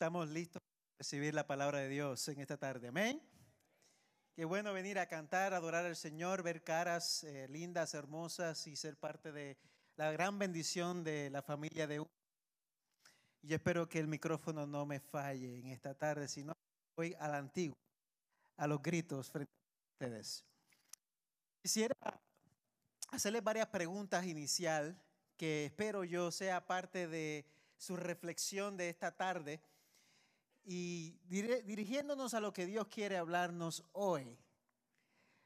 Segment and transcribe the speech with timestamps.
[0.00, 2.88] Estamos listos para recibir la palabra de Dios en esta tarde.
[2.88, 3.20] Amén.
[4.34, 8.96] Qué bueno venir a cantar, adorar al Señor, ver caras eh, lindas, hermosas y ser
[8.96, 9.58] parte de
[9.96, 12.02] la gran bendición de la familia de
[13.42, 16.54] Y espero que el micrófono no me falle en esta tarde, sino
[16.96, 17.76] voy al antiguo,
[18.56, 20.46] a los gritos frente a ustedes.
[21.60, 21.94] Quisiera
[23.10, 24.98] hacerles varias preguntas inicial
[25.36, 27.44] que espero yo sea parte de
[27.76, 29.60] su reflexión de esta tarde
[30.72, 34.38] y dirigiéndonos a lo que Dios quiere hablarnos hoy.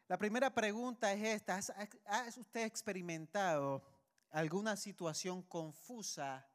[0.07, 1.59] La primera pregunta es esta,
[2.05, 3.83] ¿ha usted experimentado
[4.29, 6.47] alguna situación confusa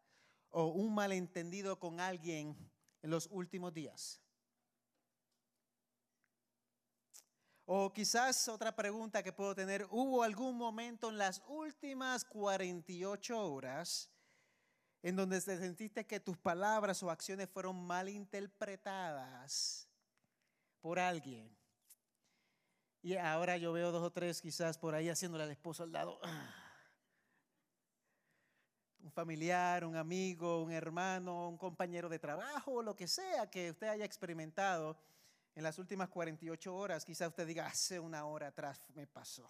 [0.51, 2.55] o un malentendido con alguien
[3.01, 4.21] en los últimos días?
[7.65, 14.11] O quizás otra pregunta que puedo tener, ¿hubo algún momento en las últimas 48 horas
[15.01, 19.87] en donde te sentiste que tus palabras o acciones fueron mal interpretadas
[20.81, 21.55] por alguien?
[23.01, 26.19] Y ahora yo veo dos o tres quizás por ahí haciéndole al esposo al lado.
[29.01, 33.87] Un familiar, un amigo, un hermano, un compañero de trabajo, lo que sea que usted
[33.87, 34.99] haya experimentado
[35.55, 39.49] en las últimas 48 horas, quizá usted diga, hace una hora atrás me pasó.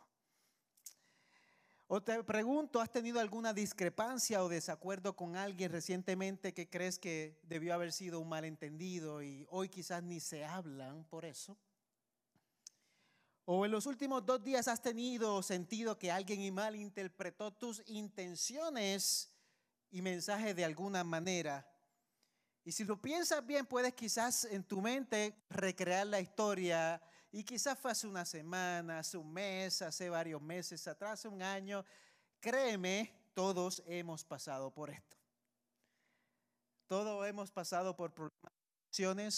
[1.92, 7.42] O te pregunto, ¿has tenido alguna discrepancia o desacuerdo con alguien recientemente que crees que
[7.42, 11.58] debió haber sido un malentendido y hoy quizás ni se hablan por eso?
[13.46, 19.32] ¿O en los últimos dos días has tenido sentido que alguien malinterpretó tus intenciones
[19.90, 21.68] y mensajes de alguna manera
[22.64, 27.02] y si lo piensas bien, puedes quizás en tu mente recrear la historia
[27.32, 31.86] y quizás hace una semana, hace un mes, hace varios meses atrás, un año.
[32.40, 35.18] Créeme, todos hemos pasado por esto.
[36.88, 38.60] Todos hemos pasado por problemas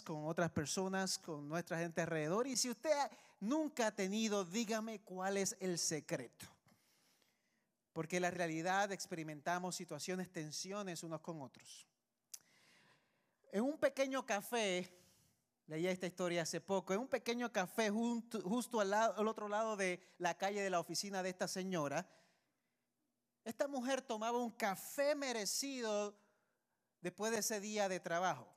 [0.04, 2.48] con otras personas, con nuestra gente alrededor.
[2.48, 2.96] Y si usted
[3.40, 6.46] nunca ha tenido, dígame cuál es el secreto.
[7.94, 11.86] Porque la realidad experimentamos situaciones, tensiones unos con otros.
[13.52, 14.90] En un pequeño café,
[15.72, 20.02] leía esta historia hace poco, en un pequeño café justo al, al otro lado de
[20.18, 22.06] la calle de la oficina de esta señora,
[23.46, 26.14] esta mujer tomaba un café merecido
[27.00, 28.54] después de ese día de trabajo.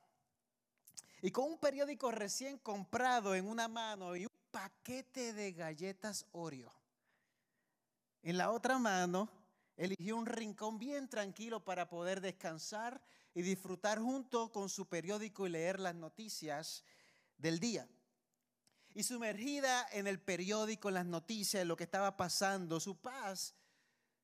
[1.21, 6.73] Y con un periódico recién comprado en una mano y un paquete de galletas Oreo.
[8.23, 9.29] En la otra mano,
[9.77, 13.01] eligió un rincón bien tranquilo para poder descansar
[13.33, 16.83] y disfrutar junto con su periódico y leer las noticias
[17.37, 17.87] del día.
[18.93, 23.53] Y sumergida en el periódico, en las noticias, en lo que estaba pasando, su paz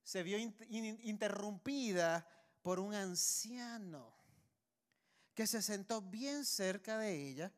[0.04, 2.28] se vio interrumpida
[2.62, 4.14] por un anciano
[5.34, 7.52] que se sentó bien cerca de ella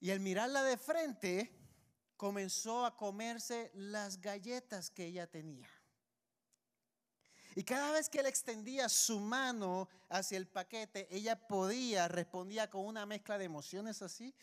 [0.00, 1.64] y al mirarla de frente
[2.16, 5.68] comenzó a comerse las galletas que ella tenía.
[7.56, 12.84] Y cada vez que él extendía su mano hacia el paquete, ella podía, respondía con
[12.84, 14.34] una mezcla de emociones así,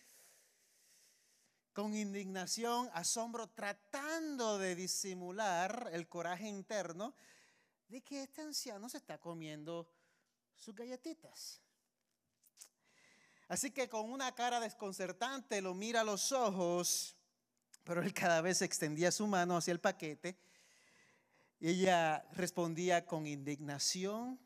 [1.73, 7.13] con indignación, asombro, tratando de disimular el coraje interno
[7.89, 9.89] de que este anciano se está comiendo
[10.55, 11.61] sus galletitas.
[13.49, 17.17] Así que con una cara desconcertante lo mira a los ojos,
[17.83, 20.37] pero él cada vez extendía su mano hacia el paquete
[21.69, 24.39] ella respondía con indignación,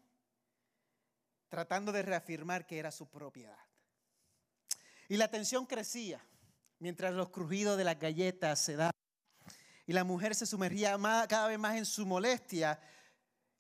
[1.48, 3.58] tratando de reafirmar que era su propiedad.
[5.08, 6.22] Y la tensión crecía
[6.80, 8.92] mientras los crujidos de las galletas se daban.
[9.88, 10.98] Y la mujer se sumergía
[11.30, 12.80] cada vez más en su molestia.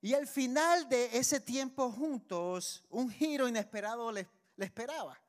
[0.01, 4.27] Y al final de ese tiempo juntos, un giro inesperado le,
[4.57, 5.19] le esperaba.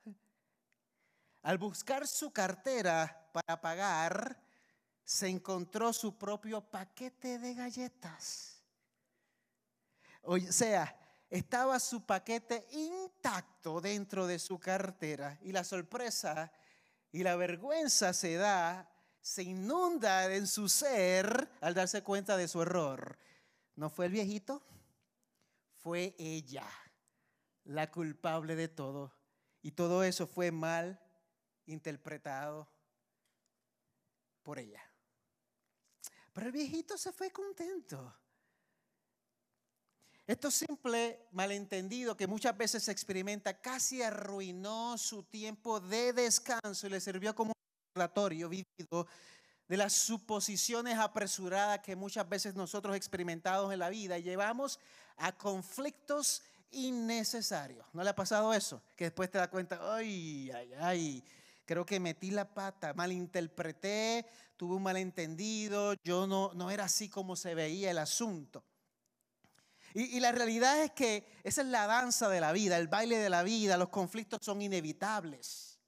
[1.42, 4.45] Al buscar su cartera para pagar,
[5.06, 8.60] se encontró su propio paquete de galletas.
[10.22, 10.98] O sea,
[11.30, 16.52] estaba su paquete intacto dentro de su cartera y la sorpresa
[17.12, 22.60] y la vergüenza se da, se inunda en su ser al darse cuenta de su
[22.62, 23.16] error.
[23.76, 24.66] ¿No fue el viejito?
[25.76, 26.68] Fue ella
[27.62, 29.14] la culpable de todo.
[29.62, 31.00] Y todo eso fue mal
[31.66, 32.68] interpretado
[34.42, 34.82] por ella.
[36.36, 38.14] Pero el viejito se fue contento.
[40.26, 46.90] Esto simple malentendido que muchas veces se experimenta casi arruinó su tiempo de descanso y
[46.90, 49.06] le sirvió como un recordatorio vivido
[49.66, 54.78] de las suposiciones apresuradas que muchas veces nosotros experimentamos en la vida llevamos
[55.16, 57.86] a conflictos innecesarios.
[57.94, 58.82] ¿No le ha pasado eso?
[58.94, 61.24] Que después te das cuenta, ay, ay, ay,
[61.64, 64.26] creo que metí la pata, malinterpreté,
[64.56, 68.64] tuve un malentendido, yo no, no era así como se veía el asunto.
[69.94, 73.18] Y, y, la realidad es que esa es la danza de la vida, el baile
[73.18, 75.78] de la vida, los conflictos son inevitables.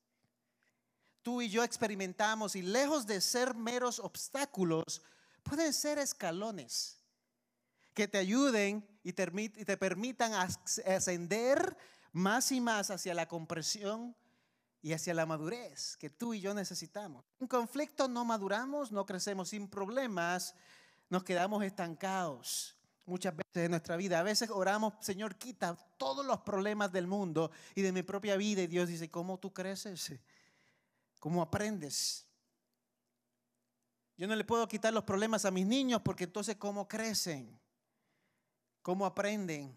[1.22, 5.02] Tú y yo experimentamos y lejos de ser meros obstáculos,
[5.42, 6.98] pueden ser escalones
[7.94, 11.76] que te ayuden y te, permitan ascender
[12.12, 14.14] más y más hacia la comprensión
[14.80, 17.24] y hacia la madurez que tú y yo necesitamos.
[17.40, 20.54] En conflicto no maduramos, no crecemos sin problemas,
[21.08, 22.76] nos quedamos estancados
[23.06, 24.20] muchas veces en nuestra vida.
[24.20, 28.62] A veces oramos, Señor, quita todos los problemas del mundo y de mi propia vida.
[28.62, 30.12] Y Dios dice, ¿cómo tú creces?
[31.18, 32.26] ¿Cómo aprendes?
[34.16, 37.58] Yo no le puedo quitar los problemas a mis niños porque entonces ¿cómo crecen?
[38.88, 39.76] cómo aprenden.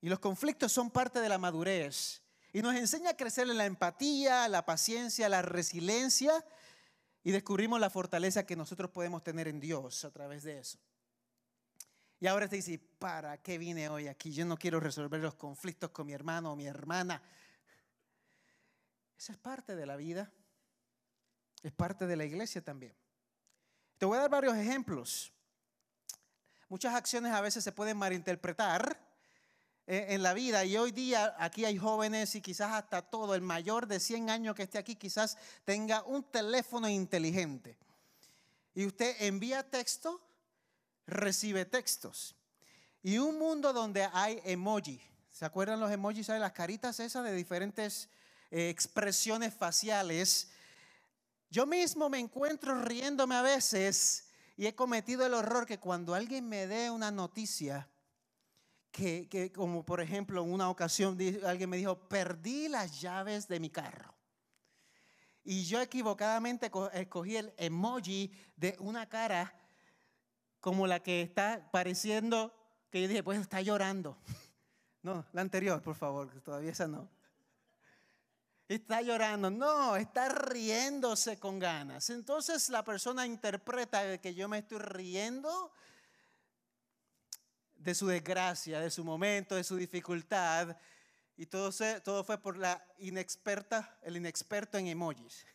[0.00, 2.20] Y los conflictos son parte de la madurez.
[2.54, 6.32] Y nos enseña a crecer en la empatía, la paciencia, la resiliencia.
[7.24, 10.78] Y descubrimos la fortaleza que nosotros podemos tener en Dios a través de eso.
[12.20, 14.32] Y ahora te dice, ¿para qué vine hoy aquí?
[14.32, 17.20] Yo no quiero resolver los conflictos con mi hermano o mi hermana.
[19.18, 20.30] Esa es parte de la vida.
[21.64, 22.94] Es parte de la iglesia también.
[23.98, 25.32] Te voy a dar varios ejemplos.
[26.68, 29.03] Muchas acciones a veces se pueden malinterpretar
[29.86, 33.86] en la vida y hoy día aquí hay jóvenes y quizás hasta todo, el mayor
[33.86, 37.76] de 100 años que esté aquí quizás tenga un teléfono inteligente.
[38.74, 40.20] Y usted envía texto,
[41.06, 42.34] recibe textos.
[43.02, 45.00] Y un mundo donde hay emoji.
[45.30, 46.26] ¿Se acuerdan los emojis?
[46.26, 48.08] ¿Saben las caritas esas de diferentes
[48.50, 50.50] eh, expresiones faciales?
[51.50, 54.24] Yo mismo me encuentro riéndome a veces
[54.56, 57.88] y he cometido el horror que cuando alguien me dé una noticia,
[58.94, 63.68] que, como por ejemplo en una ocasión alguien me dijo, perdí las llaves de mi
[63.68, 64.14] carro.
[65.42, 69.52] Y yo equivocadamente escogí el emoji de una cara
[70.60, 72.54] como la que está pareciendo,
[72.90, 74.16] que yo dije, pues está llorando.
[75.02, 77.10] No, la anterior, por favor, todavía esa no
[78.66, 82.08] está llorando, no, está riéndose con ganas.
[82.08, 85.72] Entonces la persona interpreta que yo me estoy riendo
[87.84, 90.76] de su desgracia, de su momento, de su dificultad.
[91.36, 91.70] Y todo,
[92.02, 95.46] todo fue por la inexperta, el inexperto en emojis,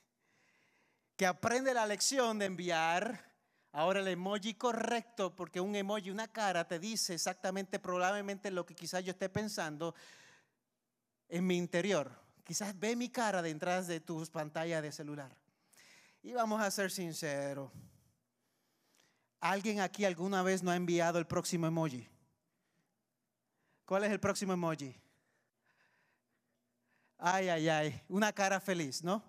[1.16, 3.26] que aprende la lección de enviar
[3.72, 8.76] ahora el emoji correcto, porque un emoji, una cara, te dice exactamente, probablemente lo que
[8.76, 9.96] quizás yo esté pensando
[11.30, 12.12] en mi interior.
[12.44, 15.36] Quizás ve mi cara detrás de tus pantallas de celular.
[16.22, 17.72] Y vamos a ser sinceros.
[19.40, 22.10] ¿Alguien aquí alguna vez no ha enviado el próximo emoji?
[23.90, 24.96] ¿Cuál es el próximo emoji?
[27.18, 29.24] Ay, ay, ay, una cara feliz, ¿no?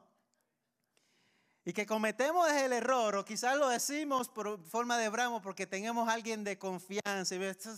[1.64, 6.06] Y que cometemos el error, o quizás lo decimos por forma de bramo porque tenemos
[6.10, 7.34] alguien de confianza.
[7.36, 7.70] Esto,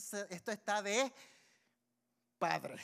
[0.51, 1.13] está de
[2.37, 2.83] padre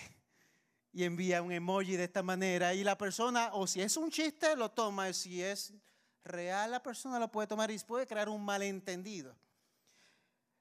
[0.93, 4.55] y envía un emoji de esta manera y la persona, o si es un chiste,
[4.55, 5.75] lo toma, si es
[6.23, 9.35] real, la persona lo puede tomar y puede crear un malentendido.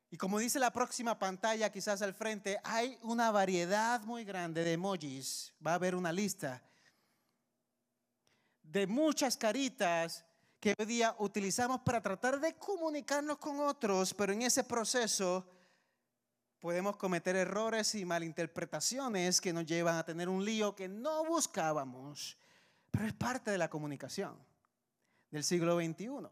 [0.09, 4.73] Y como dice la próxima pantalla, quizás al frente, hay una variedad muy grande de
[4.73, 5.53] emojis.
[5.65, 6.63] Va a haber una lista
[8.63, 10.25] de muchas caritas
[10.59, 15.45] que hoy día utilizamos para tratar de comunicarnos con otros, pero en ese proceso
[16.59, 22.37] podemos cometer errores y malinterpretaciones que nos llevan a tener un lío que no buscábamos,
[22.91, 24.37] pero es parte de la comunicación
[25.29, 26.27] del siglo XXI.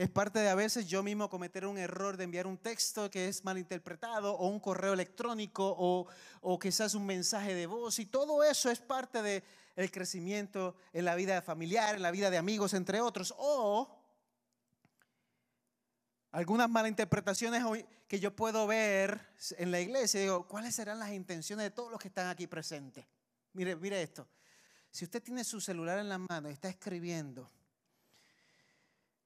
[0.00, 3.28] Es parte de a veces yo mismo cometer un error de enviar un texto que
[3.28, 6.06] es malinterpretado o un correo electrónico o,
[6.40, 9.44] o quizás un mensaje de voz y todo eso es parte del
[9.76, 13.34] el crecimiento en la vida familiar, en la vida de amigos, entre otros.
[13.36, 13.94] O
[16.32, 17.62] algunas malinterpretaciones
[18.08, 19.20] que yo puedo ver
[19.58, 20.18] en la iglesia.
[20.18, 23.04] Digo, ¿cuáles serán las intenciones de todos los que están aquí presentes?
[23.52, 24.26] Mire, mire esto.
[24.90, 27.50] Si usted tiene su celular en la mano y está escribiendo,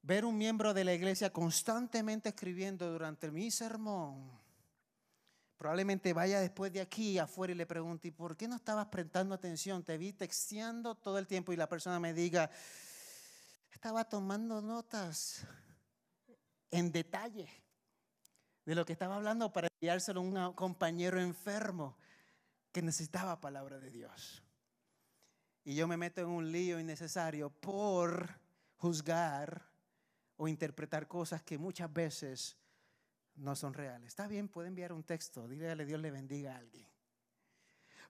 [0.05, 4.31] ver un miembro de la iglesia constantemente escribiendo durante mi sermón,
[5.57, 9.35] probablemente vaya después de aquí afuera y le pregunte, ¿y por qué no estabas prestando
[9.35, 9.83] atención?
[9.83, 12.51] Te vi texteando todo el tiempo y la persona me diga,
[13.73, 15.47] estaba tomando notas
[16.71, 17.49] en detalle
[18.67, 21.97] de lo que estaba hablando para enviárselo a un compañero enfermo
[22.73, 24.43] que necesitaba palabra de Dios.
[25.65, 28.39] Y yo me meto en un lío innecesario por
[28.77, 29.74] juzgar
[30.37, 32.57] o interpretar cosas que muchas veces
[33.37, 34.09] no son reales.
[34.09, 36.87] Está bien, puede enviar un texto, dígale Dios le bendiga a alguien.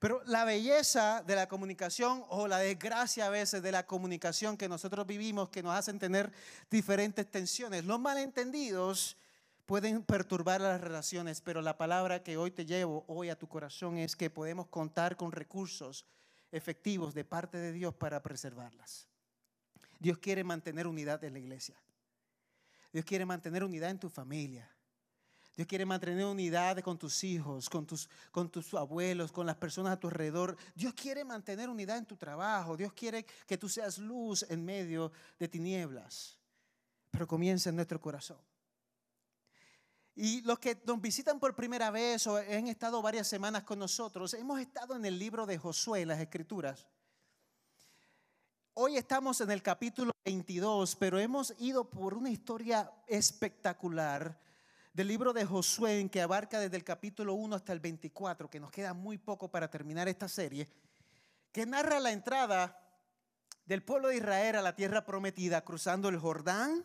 [0.00, 4.68] Pero la belleza de la comunicación o la desgracia a veces de la comunicación que
[4.68, 6.30] nosotros vivimos, que nos hacen tener
[6.70, 9.16] diferentes tensiones, los malentendidos
[9.64, 13.96] pueden perturbar las relaciones, pero la palabra que hoy te llevo, hoy a tu corazón,
[13.96, 16.04] es que podemos contar con recursos
[16.52, 19.08] efectivos de parte de Dios para preservarlas.
[19.98, 21.76] Dios quiere mantener unidad en la iglesia.
[22.94, 24.70] Dios quiere mantener unidad en tu familia.
[25.56, 30.06] Dios quiere mantener unidad con tus hijos, con tus, abuelos, con las personas a tu
[30.06, 30.56] alrededor.
[30.76, 32.76] Dios quiere mantener unidad en tu trabajo.
[32.76, 35.10] Dios quiere que tú seas luz en medio
[35.40, 36.38] de tinieblas.
[37.10, 38.38] Pero comienza en nuestro corazón.
[40.14, 44.34] Y los que nos visitan por primera vez o han estado varias semanas con nosotros,
[44.34, 46.86] hemos estado en el libro de Josué, las Escrituras.
[48.76, 54.36] Hoy estamos en el capítulo 22, pero hemos ido por una historia espectacular
[54.92, 58.58] del libro de Josué, en que abarca desde el capítulo 1 hasta el 24, que
[58.58, 60.68] nos queda muy poco para terminar esta serie,
[61.52, 62.76] que narra la entrada
[63.64, 66.84] del pueblo de Israel a la tierra prometida, cruzando el Jordán,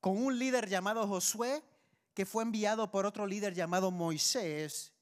[0.00, 1.62] con un líder llamado Josué,
[2.14, 4.92] que fue enviado por otro líder llamado Moisés.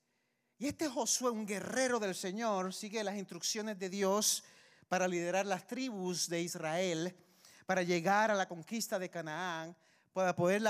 [0.59, 4.45] Y este Josué, un guerrero del Señor, sigue las instrucciones de Dios
[4.93, 7.17] para liderar las tribus de Israel,
[7.65, 9.75] para llegar a la conquista de Canaán
[10.13, 10.63] para poder,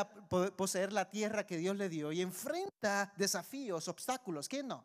[0.57, 4.49] poseer la tierra que Dios le dio y enfrenta desafíos, obstáculos.
[4.49, 4.85] ¿Quién no?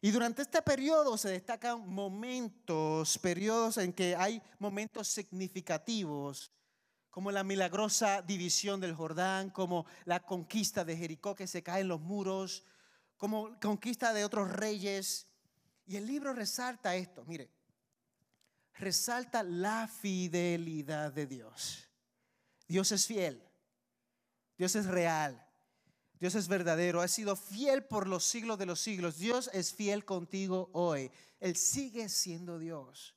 [0.00, 6.50] Y durante este periodo se destacan momentos, periodos en que hay momentos significativos,
[7.10, 12.00] como la milagrosa división del Jordán, como la conquista de Jericó que se caen los
[12.00, 12.64] muros,
[13.18, 15.26] como conquista de otros reyes.
[15.90, 17.50] Y el libro resalta esto, mire,
[18.74, 21.88] resalta la fidelidad de Dios.
[22.68, 23.42] Dios es fiel.
[24.56, 25.44] Dios es real.
[26.20, 27.00] Dios es verdadero.
[27.00, 29.18] Ha sido fiel por los siglos de los siglos.
[29.18, 31.10] Dios es fiel contigo hoy.
[31.40, 33.16] Él sigue siendo Dios.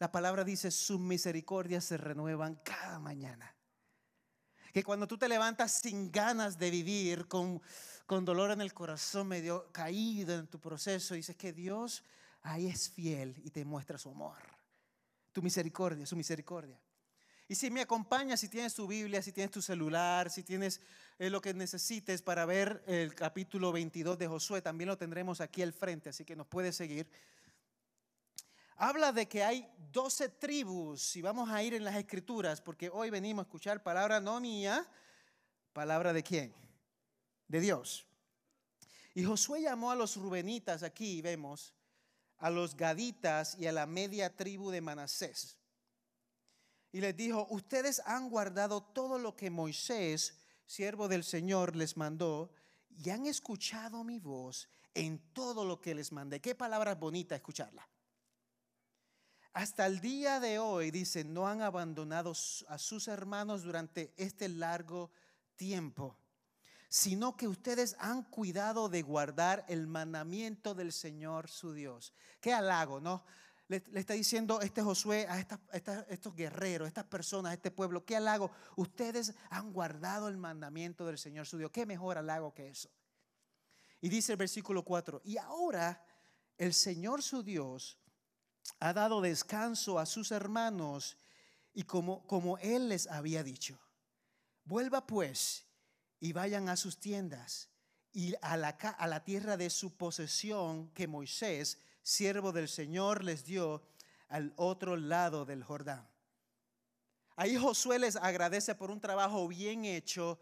[0.00, 3.54] La palabra dice, sus misericordias se renuevan cada mañana.
[4.72, 7.62] Que cuando tú te levantas sin ganas de vivir, con,
[8.10, 12.02] con dolor en el corazón, medio caído en tu proceso, dices que Dios
[12.42, 14.36] ahí es fiel y te muestra su amor.
[15.30, 16.76] Tu misericordia, su misericordia.
[17.46, 20.80] Y si me acompañas, si tienes tu Biblia, si tienes tu celular, si tienes
[21.20, 25.62] eh, lo que necesites para ver el capítulo 22 de Josué, también lo tendremos aquí
[25.62, 27.08] al frente, así que nos puedes seguir.
[28.74, 33.10] Habla de que hay 12 tribus, y vamos a ir en las escrituras, porque hoy
[33.10, 34.84] venimos a escuchar palabra no mía,
[35.72, 36.60] palabra de quién?
[37.50, 38.06] De Dios.
[39.14, 41.74] Y Josué llamó a los rubenitas, aquí vemos,
[42.38, 45.60] a los gaditas y a la media tribu de Manasés
[46.92, 52.52] y les dijo, ustedes han guardado todo lo que Moisés, siervo del Señor, les mandó
[52.88, 56.40] y han escuchado mi voz en todo lo que les mandé.
[56.40, 57.88] Qué palabra bonita escucharla.
[59.52, 62.32] Hasta el día de hoy, dice, no han abandonado
[62.68, 65.10] a sus hermanos durante este largo
[65.56, 66.16] tiempo,
[66.90, 72.12] sino que ustedes han cuidado de guardar el mandamiento del Señor su Dios.
[72.42, 73.24] Qué halago, ¿no?
[73.70, 75.38] le, está diciendo este Josué a,
[76.08, 81.18] estos guerreros, estas personas, a este pueblo, qué halago, ustedes han guardado el mandamiento del
[81.18, 82.90] Señor su Dios, qué mejor halago que eso.
[84.00, 86.04] Y dice el versículo 4, y ahora
[86.58, 88.00] el Señor su Dios
[88.80, 91.16] ha dado descanso a sus hermanos
[91.72, 93.78] y como, como Él les había dicho.
[94.64, 95.69] Vuelva pues
[96.20, 97.70] y vayan a sus tiendas
[98.12, 103.44] y a la, a la tierra de su posesión que Moisés siervo del Señor, les
[103.44, 103.82] dio
[104.28, 106.08] al otro lado del Jordán.
[107.36, 110.38] Ahí Josué les agradece por un trabajo bien hecho.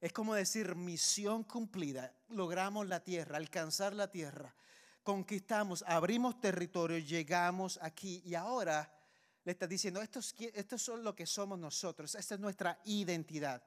[0.00, 2.14] Es como decir, misión cumplida.
[2.28, 4.54] Logramos la tierra, alcanzar la tierra.
[5.02, 8.92] Conquistamos, abrimos territorio, llegamos aquí y ahora
[9.44, 13.62] le está diciendo, esto es, esto es lo que somos nosotros, esta es nuestra identidad.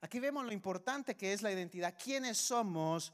[0.00, 3.12] Aquí vemos lo importante que es la identidad, quiénes somos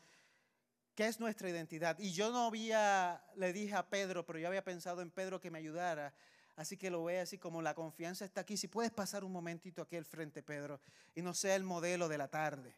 [0.94, 1.98] ¿Qué es nuestra identidad?
[1.98, 5.50] Y yo no había, le dije a Pedro, pero yo había pensado en Pedro que
[5.50, 6.14] me ayudara.
[6.54, 8.56] Así que lo voy así como la confianza está aquí.
[8.56, 10.80] Si puedes pasar un momentito aquí al frente, Pedro,
[11.12, 12.76] y no sea el modelo de la tarde.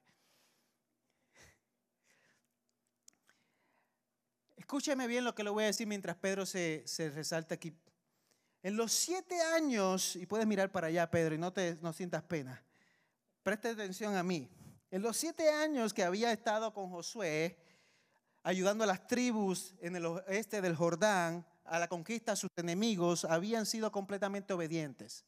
[4.57, 7.77] Escúcheme bien lo que le voy a decir mientras Pedro se, se resalta aquí.
[8.63, 12.23] En los siete años, y puedes mirar para allá, Pedro, y no te no sientas
[12.23, 12.66] pena.
[13.47, 14.51] Preste atención a mí.
[14.91, 17.57] En los siete años que había estado con Josué,
[18.43, 23.65] ayudando a las tribus en el oeste del Jordán a la conquista sus enemigos, habían
[23.65, 25.25] sido completamente obedientes.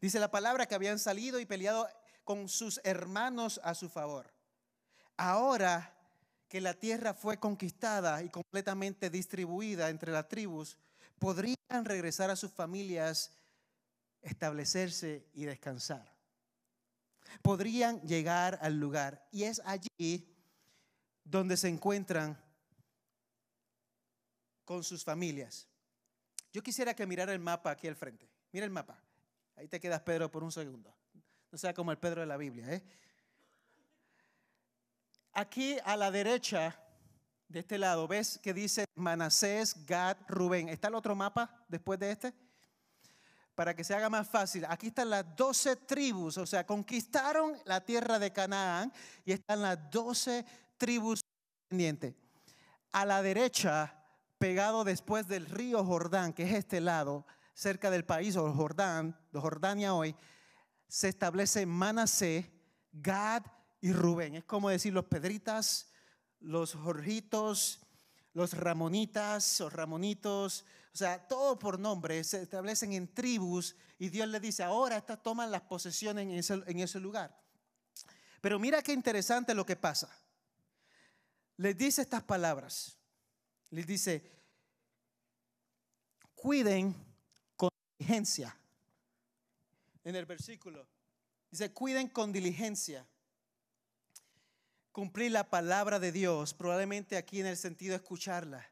[0.00, 1.86] Dice la palabra que habían salido y peleado
[2.24, 4.32] con sus hermanos a su favor.
[5.18, 5.94] Ahora
[6.48, 10.78] que la tierra fue conquistada y completamente distribuida entre las tribus,
[11.18, 13.30] podrían regresar a sus familias,
[14.22, 16.15] establecerse y descansar.
[17.42, 19.26] Podrían llegar al lugar.
[19.32, 20.28] Y es allí
[21.24, 22.40] donde se encuentran
[24.64, 25.68] con sus familias.
[26.52, 28.28] Yo quisiera que mirara el mapa aquí al frente.
[28.52, 28.98] Mira el mapa.
[29.56, 30.94] Ahí te quedas, Pedro, por un segundo.
[31.50, 32.72] No sea como el Pedro de la Biblia.
[32.72, 32.82] ¿eh?
[35.32, 36.78] Aquí a la derecha
[37.48, 40.68] de este lado, ¿ves que dice Manasés, Gad, Rubén?
[40.68, 42.34] ¿Está el otro mapa después de este?
[43.56, 47.80] Para que se haga más fácil, aquí están las doce tribus, o sea, conquistaron la
[47.80, 48.92] tierra de Canaán
[49.24, 50.44] y están las doce
[50.76, 51.22] tribus
[51.66, 52.14] pendientes.
[52.92, 53.94] A la derecha,
[54.36, 59.94] pegado después del río Jordán, que es este lado, cerca del país, o Jordán, Jordania
[59.94, 60.14] hoy,
[60.86, 62.44] se establece Manasés,
[62.92, 63.42] Gad
[63.80, 64.34] y Rubén.
[64.34, 65.90] Es como decir los Pedritas,
[66.40, 67.85] los Jorgitos,
[68.36, 74.28] los Ramonitas, los Ramonitos, o sea, todo por nombre, se establecen en tribus y Dios
[74.28, 77.34] le dice, ahora estas toman las posesiones en ese, en ese lugar.
[78.42, 80.14] Pero mira qué interesante lo que pasa.
[81.56, 82.98] Les dice estas palabras.
[83.70, 84.30] Les dice,
[86.34, 86.94] cuiden
[87.56, 88.54] con diligencia.
[90.04, 90.86] En el versículo.
[91.50, 93.06] Dice, cuiden con diligencia
[94.96, 98.66] cumplir la palabra de Dios, probablemente aquí en el sentido de escucharla.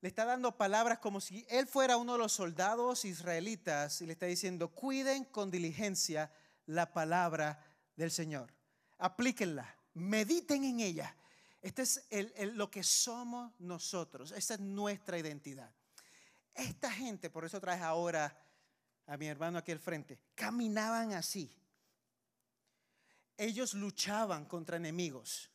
[0.00, 4.14] Le está dando palabras como si él fuera uno de los soldados israelitas y le
[4.14, 6.32] está diciendo, cuiden con diligencia
[6.66, 8.52] la palabra del Señor.
[8.98, 11.14] Aplíquenla, mediten en ella.
[11.60, 12.02] Este es
[12.54, 15.72] lo que somos nosotros, esa es nuestra identidad.
[16.54, 18.36] Esta gente, por eso traje ahora
[19.06, 21.56] a mi hermano aquí al frente, caminaban así
[23.42, 25.50] ellos luchaban contra enemigos.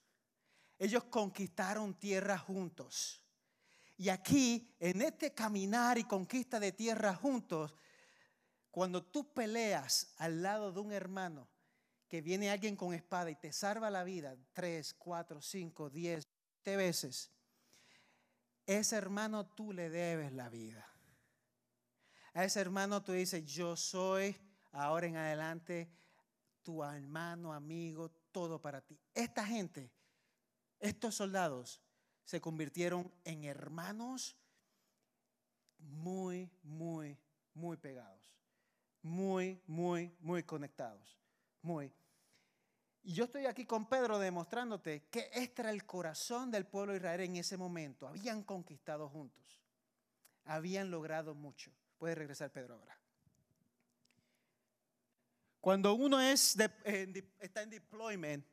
[0.77, 3.23] Ellos conquistaron tierra juntos.
[3.95, 7.73] Y aquí, en este caminar y conquista de tierra juntos,
[8.69, 11.49] cuando tú peleas al lado de un hermano,
[12.07, 16.27] que viene alguien con espada y te salva la vida tres, cuatro, cinco, diez
[16.63, 17.31] veces,
[18.65, 20.85] ese hermano tú le debes la vida.
[22.33, 24.35] A ese hermano tú dices, yo soy
[24.73, 25.89] ahora en adelante
[26.67, 28.99] tu hermano, amigo, todo para ti.
[29.13, 29.89] Esta gente,
[30.79, 31.81] estos soldados,
[32.25, 34.35] se convirtieron en hermanos
[35.77, 37.17] muy, muy,
[37.53, 38.35] muy pegados.
[39.01, 41.17] Muy, muy, muy conectados.
[41.61, 41.89] Muy.
[43.01, 46.97] Y yo estoy aquí con Pedro demostrándote que este era el corazón del pueblo de
[46.97, 48.09] Israel en ese momento.
[48.09, 49.63] Habían conquistado juntos.
[50.43, 51.71] Habían logrado mucho.
[51.97, 52.99] Puede regresar Pedro ahora.
[55.67, 56.55] Cuando uno es
[57.41, 58.45] está en deployment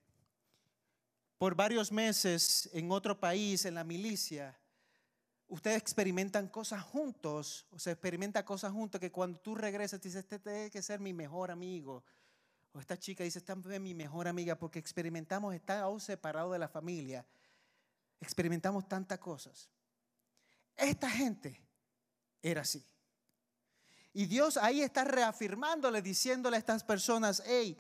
[1.38, 4.59] por varios meses en otro país, en la milicia,
[5.46, 10.40] ustedes experimentan cosas juntos, o se experimenta cosas juntos que cuando tú regresas dices, este
[10.40, 12.03] tiene que ser mi mejor amigo.
[12.72, 16.59] O esta chica dice, esta es mi mejor amiga porque experimentamos estar aún separados de
[16.59, 17.24] la familia.
[18.20, 19.68] Experimentamos tantas cosas.
[20.74, 21.62] Esta gente
[22.42, 22.85] era así.
[24.16, 27.77] Y Dios ahí está reafirmándole, diciéndole a estas personas, hey,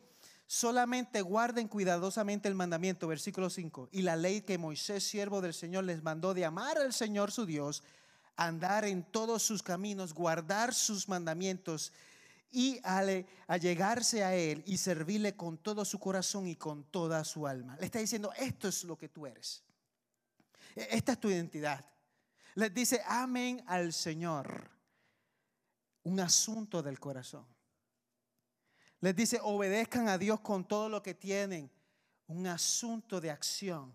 [0.48, 5.84] solamente guarden cuidadosamente el mandamiento, versículo 5, y la ley que Moisés, siervo del Señor,
[5.84, 7.84] les mandó de amar al Señor su Dios,
[8.34, 11.92] andar en todos sus caminos, guardar sus mandamientos
[12.50, 12.80] y
[13.46, 17.76] allegarse a Él y servirle con todo su corazón y con toda su alma.
[17.78, 19.62] Le está diciendo, esto es lo que tú eres.
[20.74, 21.84] E, esta es tu identidad.
[22.56, 24.73] Les dice, amén al Señor
[26.04, 27.46] un asunto del corazón.
[29.00, 31.70] Les dice, obedezcan a Dios con todo lo que tienen,
[32.26, 33.94] un asunto de acción.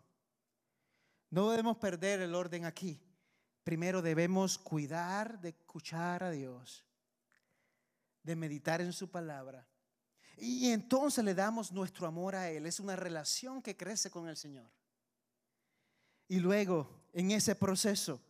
[1.32, 3.02] No debemos perder el orden aquí.
[3.64, 6.86] Primero debemos cuidar de escuchar a Dios,
[8.24, 9.68] de meditar en su palabra.
[10.38, 12.66] Y entonces le damos nuestro amor a Él.
[12.66, 14.70] Es una relación que crece con el Señor.
[16.28, 18.22] Y luego, en ese proceso,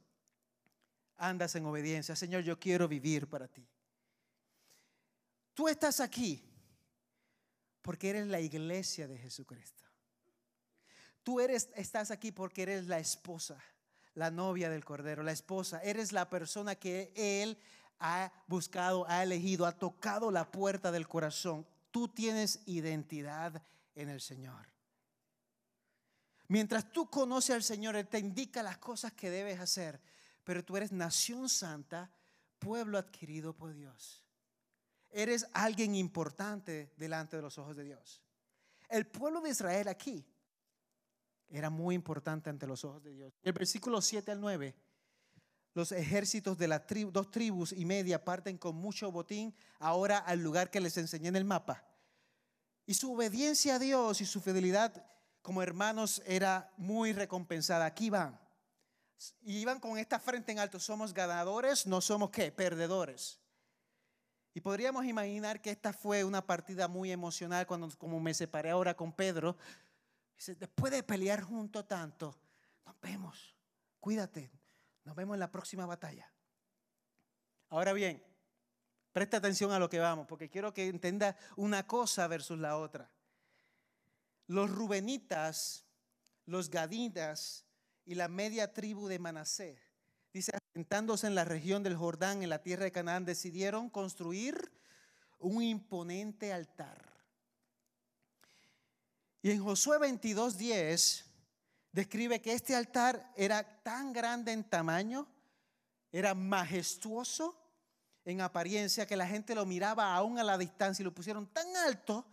[1.19, 2.15] andas en obediencia.
[2.15, 3.67] Señor, yo quiero vivir para ti.
[5.53, 6.43] Tú estás aquí
[7.81, 9.83] porque eres la iglesia de Jesucristo.
[11.23, 13.61] Tú eres, estás aquí porque eres la esposa,
[14.15, 15.81] la novia del Cordero, la esposa.
[15.83, 17.57] Eres la persona que Él
[17.99, 21.67] ha buscado, ha elegido, ha tocado la puerta del corazón.
[21.91, 23.61] Tú tienes identidad
[23.95, 24.67] en el Señor.
[26.47, 29.99] Mientras tú conoces al Señor, Él te indica las cosas que debes hacer
[30.49, 32.11] pero tú eres nación santa,
[32.57, 34.25] pueblo adquirido por Dios.
[35.11, 38.19] Eres alguien importante delante de los ojos de Dios.
[38.89, 40.25] El pueblo de Israel aquí
[41.49, 43.31] era muy importante ante los ojos de Dios.
[43.43, 44.75] El versículo 7 al 9,
[45.75, 46.81] los ejércitos de las
[47.11, 51.35] dos tribus y media parten con mucho botín ahora al lugar que les enseñé en
[51.35, 51.85] el mapa.
[52.87, 55.05] Y su obediencia a Dios y su fidelidad
[55.43, 57.85] como hermanos era muy recompensada.
[57.85, 58.48] Aquí van.
[59.41, 60.79] Y iban con esta frente en alto.
[60.79, 63.39] Somos ganadores, no somos qué, perdedores.
[64.53, 68.95] Y podríamos imaginar que esta fue una partida muy emocional cuando como me separé ahora
[68.95, 69.57] con Pedro.
[70.45, 72.35] Después de pelear junto tanto,
[72.85, 73.55] nos vemos.
[73.99, 74.51] Cuídate.
[75.03, 76.31] Nos vemos en la próxima batalla.
[77.69, 78.23] Ahora bien,
[79.11, 83.09] presta atención a lo que vamos, porque quiero que entienda una cosa versus la otra.
[84.47, 85.85] Los rubenitas,
[86.45, 87.65] los gaditas
[88.09, 89.77] y la media tribu de Manasés,
[90.33, 94.71] dice, asentándose en la región del Jordán, en la tierra de Canaán, decidieron construir
[95.37, 97.13] un imponente altar.
[99.43, 101.23] Y en Josué 22:10
[101.91, 105.27] describe que este altar era tan grande en tamaño,
[106.11, 107.61] era majestuoso
[108.25, 111.77] en apariencia, que la gente lo miraba aún a la distancia y lo pusieron tan
[111.77, 112.25] alto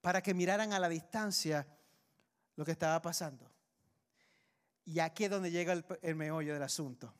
[0.00, 1.66] para que miraran a la distancia
[2.54, 3.53] lo que estaba pasando.
[4.84, 7.12] Y aquí es donde llega el, meollo del asunto.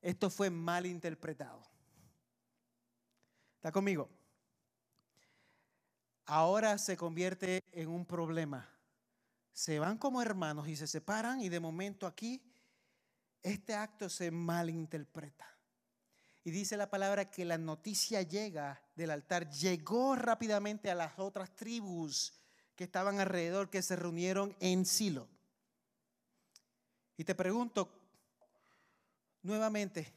[0.00, 1.62] Esto fue mal interpretado.
[3.56, 4.08] ¿Está conmigo?
[6.26, 8.68] Ahora se convierte en un problema.
[9.52, 12.42] Se van como hermanos y se separan y de momento aquí
[13.42, 15.46] este acto se malinterpreta.
[16.44, 21.54] Y dice la palabra que la noticia llega del altar, llegó rápidamente a las otras
[21.54, 22.32] tribus
[22.74, 25.28] que estaban alrededor, que se reunieron en Silo.
[27.18, 27.90] Y te pregunto
[29.42, 30.14] nuevamente,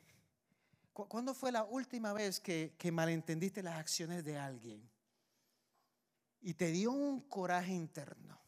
[0.94, 4.90] ¿cuándo fue la última vez que, malentendiste las acciones de alguien?
[6.42, 8.40] Y te dio un coraje interno.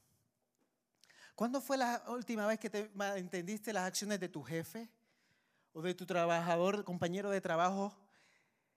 [1.36, 4.90] ¿Cuándo fue la última vez que te malentendiste las acciones de tu jefe?
[5.74, 7.98] o de tu trabajador, compañero de trabajo,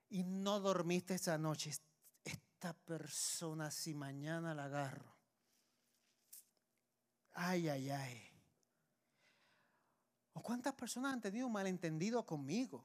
[0.08, 1.72] y no dormiste esa noche.
[2.24, 5.14] Esta persona, si mañana la agarro.
[7.34, 8.25] Ay, ay, ay.
[10.36, 12.84] ¿O cuántas personas han tenido un malentendido conmigo?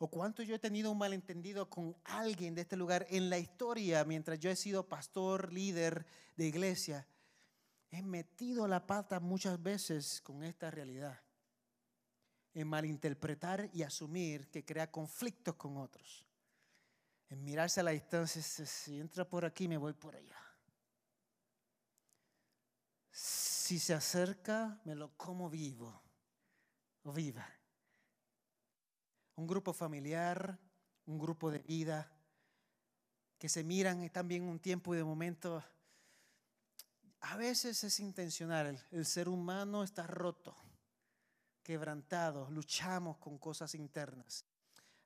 [0.00, 4.04] ¿O cuánto yo he tenido un malentendido con alguien de este lugar en la historia
[4.04, 6.04] mientras yo he sido pastor, líder
[6.36, 7.06] de iglesia?
[7.92, 11.16] He metido la pata muchas veces con esta realidad
[12.54, 16.26] en malinterpretar y asumir que crea conflictos con otros.
[17.28, 20.36] En mirarse a la distancia, si entra por aquí, me voy por allá.
[23.70, 26.02] Si se acerca, me lo como vivo
[27.04, 27.48] o viva.
[29.36, 30.58] Un grupo familiar,
[31.06, 32.12] un grupo de vida,
[33.38, 35.62] que se miran bien un tiempo y de momento,
[37.20, 38.84] a veces es intencional.
[38.90, 40.56] El ser humano está roto
[41.62, 44.44] quebrantados, luchamos con cosas internas.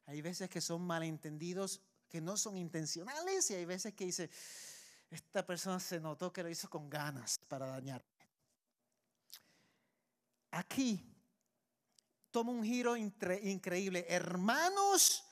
[0.06, 4.30] Hay veces que son malentendidos que no son intencionales y hay veces que dice,
[5.10, 8.13] esta persona se notó que lo hizo con ganas para dañarme.
[10.54, 11.04] Aquí
[12.30, 14.06] toma un giro increíble.
[14.08, 15.24] Hermanos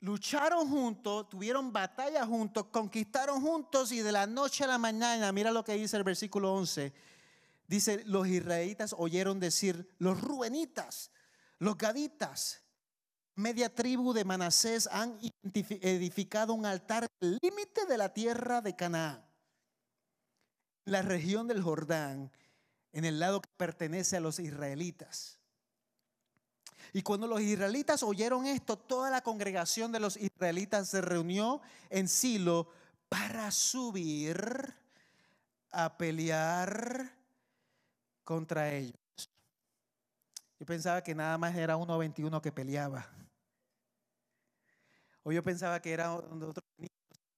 [0.00, 5.50] lucharon juntos, tuvieron batalla juntos, conquistaron juntos y de la noche a la mañana, mira
[5.50, 6.92] lo que dice el versículo 11
[7.70, 11.12] Dice, los israelitas oyeron decir, los ruenitas,
[11.60, 12.62] los gaditas,
[13.36, 15.20] media tribu de Manasés han
[15.54, 19.24] edificado un altar al límite de la tierra de Canaán,
[20.84, 22.32] la región del Jordán,
[22.92, 25.38] en el lado que pertenece a los israelitas.
[26.92, 32.08] Y cuando los israelitas oyeron esto, toda la congregación de los israelitas se reunió en
[32.08, 32.68] Silo
[33.08, 34.74] para subir
[35.70, 37.12] a pelear
[38.24, 38.96] contra ellos.
[40.58, 43.08] Yo pensaba que nada más era uno 21 que peleaba.
[45.22, 46.52] O yo pensaba que era otro,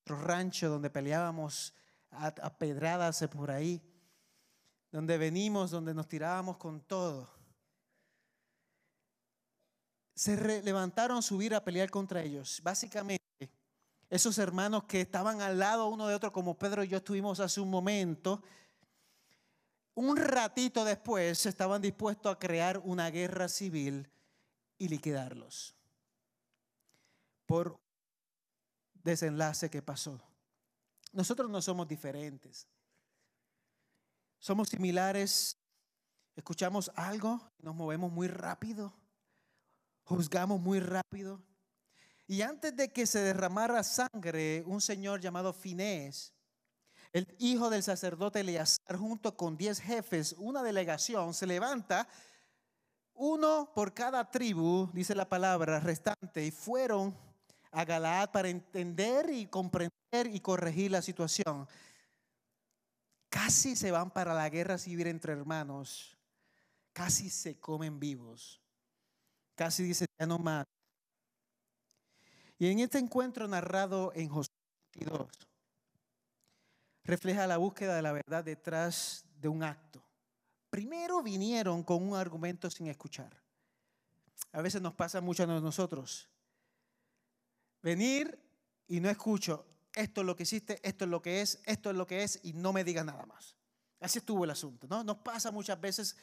[0.07, 1.75] rancho donde peleábamos
[2.11, 3.83] a pedradas por ahí,
[4.93, 7.29] donde venimos, donde nos tirábamos con todo.
[10.15, 12.61] Se levantaron a subir a pelear contra ellos.
[12.63, 13.25] Básicamente,
[14.11, 17.61] esos hermanos que estaban al lado uno de otro, como Pedro y yo estuvimos hace
[17.61, 18.43] un momento,
[19.95, 24.11] un ratito después estaban dispuestos a crear una guerra civil
[24.77, 25.75] y liquidarlos
[27.47, 27.79] por
[29.03, 30.21] desenlace que pasó.
[31.13, 32.67] Nosotros no somos diferentes.
[34.43, 35.57] Somos similares.
[36.35, 38.93] Escuchamos algo, nos movemos muy rápido,
[40.03, 41.41] juzgamos muy rápido.
[42.27, 46.35] Y antes de que se derramara sangre, un señor llamado Finés
[47.13, 52.09] el hijo del sacerdote Eleazar, junto con diez jefes, una delegación, se levanta,
[53.15, 57.17] uno por cada tribu, dice la palabra, restante, y fueron
[57.71, 59.93] a Galaad para entender y comprender
[60.33, 61.69] y corregir la situación.
[63.33, 66.19] Casi se van para la guerra civil entre hermanos,
[66.93, 68.61] casi se comen vivos,
[69.55, 70.67] casi dice ya no más.
[72.59, 74.53] Y en este encuentro narrado en Josué
[74.97, 75.31] 22,
[77.05, 80.05] refleja la búsqueda de la verdad detrás de un acto.
[80.69, 83.35] Primero vinieron con un argumento sin escuchar.
[84.53, 86.29] A veces nos pasa mucho a nosotros.
[87.83, 88.39] Venir
[88.89, 89.65] y no escucho.
[89.95, 92.41] Esto es lo que hiciste, esto es lo que es, esto es lo que es
[92.43, 93.57] y no me diga nada más.
[94.01, 95.05] Así estuvo el asunto, ¿no?
[95.05, 96.17] Nos pasa muchas veces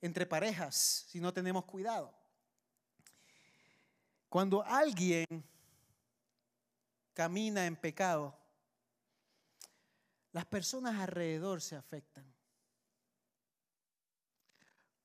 [0.00, 2.12] entre parejas si no tenemos cuidado.
[4.28, 5.26] Cuando alguien
[7.14, 8.36] camina en pecado,
[10.32, 12.24] las personas alrededor se afectan.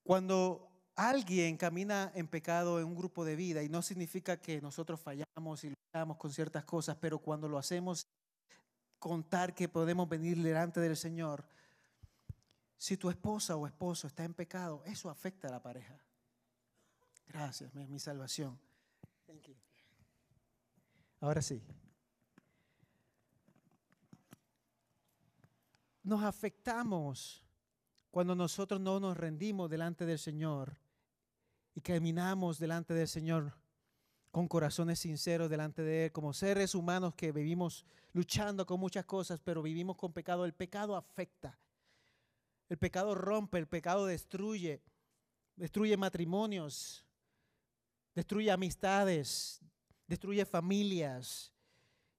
[0.04, 0.67] Cuando
[0.98, 5.64] alguien camina en pecado en un grupo de vida, y no significa que nosotros fallamos
[5.64, 8.06] y luchamos con ciertas cosas, pero cuando lo hacemos,
[9.00, 11.48] contar que podemos venir delante del Señor,
[12.76, 15.98] si tu esposa o esposo está en pecado, eso afecta a la pareja.
[17.28, 18.60] Gracias, mi, mi salvación.
[21.22, 21.64] Ahora sí.
[26.08, 27.46] nos afectamos
[28.10, 30.78] cuando nosotros no nos rendimos delante del Señor
[31.78, 33.54] y caminamos delante del Señor
[34.32, 39.40] con corazones sinceros delante de Él, como seres humanos que vivimos luchando con muchas cosas,
[39.40, 40.44] pero vivimos con pecado.
[40.46, 41.56] El pecado afecta.
[42.68, 44.82] El pecado rompe, el pecado destruye,
[45.56, 47.06] destruye matrimonios,
[48.16, 49.62] destruye amistades,
[50.08, 51.54] destruye familias,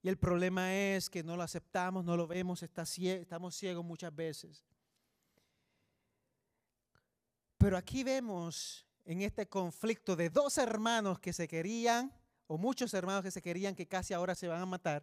[0.05, 4.65] y el problema es que no lo aceptamos, no lo vemos, estamos ciegos muchas veces.
[7.57, 12.13] Pero aquí vemos en este conflicto de dos hermanos que se querían,
[12.47, 15.03] o muchos hermanos que se querían, que casi ahora se van a matar,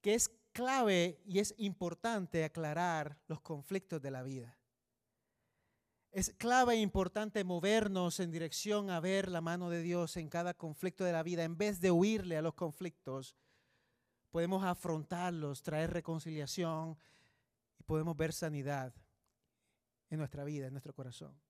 [0.00, 4.58] que es clave y es importante aclarar los conflictos de la vida.
[6.10, 10.54] Es clave e importante movernos en dirección a ver la mano de Dios en cada
[10.54, 11.44] conflicto de la vida.
[11.44, 13.36] En vez de huirle a los conflictos,
[14.30, 16.98] podemos afrontarlos, traer reconciliación
[17.78, 18.92] y podemos ver sanidad
[20.10, 21.45] en nuestra vida, en nuestro corazón.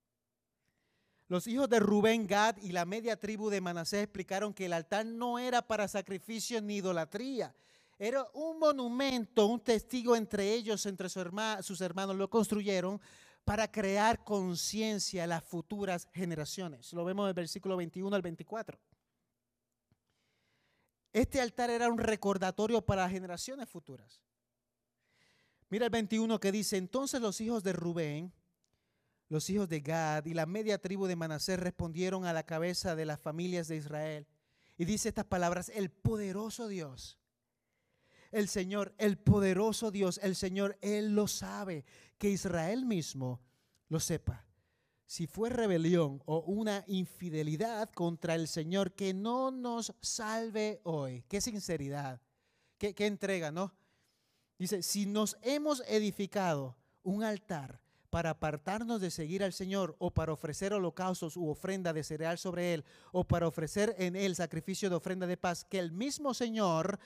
[1.27, 5.05] Los hijos de Rubén, Gad y la media tribu de Manasés explicaron que el altar
[5.05, 7.53] no era para sacrificio ni idolatría.
[7.99, 13.01] Era un monumento, un testigo entre ellos, entre sus hermanos, lo construyeron
[13.43, 16.93] para crear conciencia a las futuras generaciones.
[16.93, 18.79] Lo vemos en el versículo 21 al 24.
[21.11, 24.21] Este altar era un recordatorio para generaciones futuras.
[25.69, 28.33] Mira el 21 que dice, entonces los hijos de Rubén,
[29.29, 33.05] los hijos de Gad y la media tribu de Manasés respondieron a la cabeza de
[33.05, 34.27] las familias de Israel.
[34.77, 37.17] Y dice estas palabras, el poderoso Dios
[38.31, 41.85] el Señor, el poderoso Dios, el Señor, Él lo sabe,
[42.17, 43.41] que Israel mismo
[43.89, 44.45] lo sepa.
[45.05, 51.23] Si fue rebelión o una infidelidad contra el Señor, que no nos salve hoy.
[51.29, 52.21] Qué sinceridad,
[52.77, 53.73] qué, qué entrega, ¿no?
[54.59, 60.31] Dice, si nos hemos edificado un altar para apartarnos de seguir al Señor o para
[60.31, 64.95] ofrecer holocaustos u ofrenda de cereal sobre Él o para ofrecer en Él sacrificio de
[64.95, 66.99] ofrenda de paz, que el mismo Señor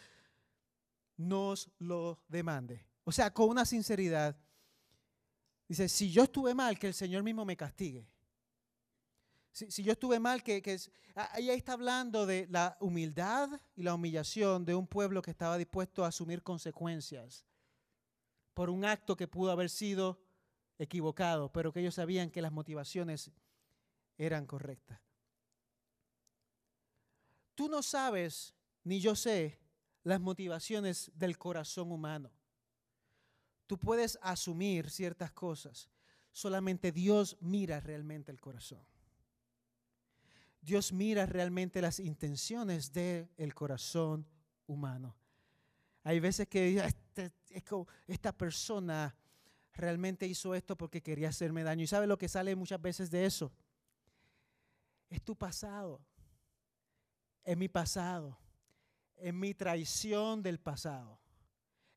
[1.17, 2.85] nos lo demande.
[3.03, 4.37] O sea, con una sinceridad.
[5.67, 8.07] Dice, si yo estuve mal, que el Señor mismo me castigue.
[9.51, 10.77] Si, yo estuve mal, que, que
[11.15, 16.05] ahí está hablando de la humildad y la humillación de un pueblo que estaba dispuesto
[16.05, 17.45] a asumir consecuencias
[18.53, 20.19] por un acto que pudo haber sido
[20.81, 23.31] equivocado, pero que ellos sabían que las motivaciones
[24.17, 24.99] eran correctas.
[27.53, 29.59] Tú no sabes, ni yo sé,
[30.03, 32.31] las motivaciones del corazón humano.
[33.67, 35.89] Tú puedes asumir ciertas cosas,
[36.31, 38.83] solamente Dios mira realmente el corazón.
[40.61, 44.27] Dios mira realmente las intenciones del corazón
[44.65, 45.15] humano.
[46.03, 47.31] Hay veces que este,
[48.07, 49.15] esta persona
[49.73, 51.83] realmente hizo esto porque quería hacerme daño.
[51.83, 53.51] ¿Y sabe lo que sale muchas veces de eso?
[55.09, 56.01] Es tu pasado.
[57.43, 58.37] Es mi pasado
[59.21, 61.20] en mi traición del pasado,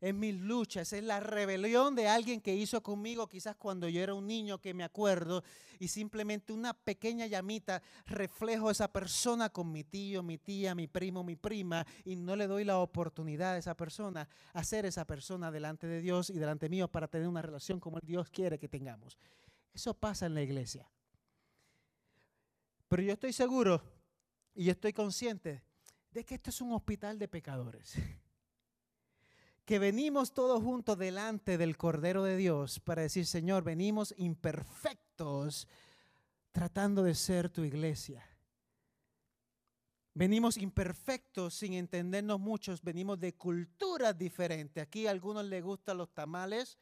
[0.05, 4.13] es mis luchas, es la rebelión de alguien que hizo conmigo quizás cuando yo era
[4.13, 5.43] un niño que me acuerdo
[5.79, 11.25] y simplemente una pequeña llamita reflejo esa persona con mi tío, mi tía, mi primo,
[11.25, 15.51] mi prima y no le doy la oportunidad a esa persona a ser esa persona
[15.51, 19.17] delante de Dios y delante mío para tener una relación como Dios quiere que tengamos.
[19.73, 20.87] Eso pasa en la iglesia.
[22.89, 23.83] Pero yo estoy seguro
[24.55, 25.63] y estoy consciente
[26.11, 27.95] de que esto es un hospital de pecadores
[29.65, 35.69] que venimos todos juntos delante del Cordero de Dios para decir, Señor, venimos imperfectos
[36.53, 38.29] tratando de ser tu iglesia.
[40.13, 44.83] Venimos imperfectos sin entendernos muchos, venimos de culturas diferentes.
[44.83, 46.79] Aquí a algunos les gustan los tamales,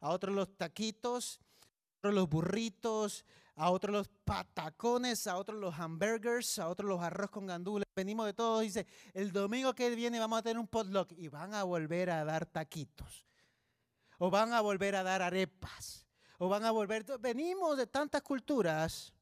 [0.00, 3.24] a otros los taquitos, a otros los burritos,
[3.56, 7.86] a otros los patacones, a otros los hamburgers, a otros los arroz con gandules.
[7.94, 8.62] Venimos de todos.
[8.62, 12.24] Dice, el domingo que viene vamos a tener un potluck y van a volver a
[12.24, 13.26] dar taquitos.
[14.18, 16.06] O van a volver a dar arepas.
[16.38, 17.04] O van a volver...
[17.18, 19.14] Venimos de tantas culturas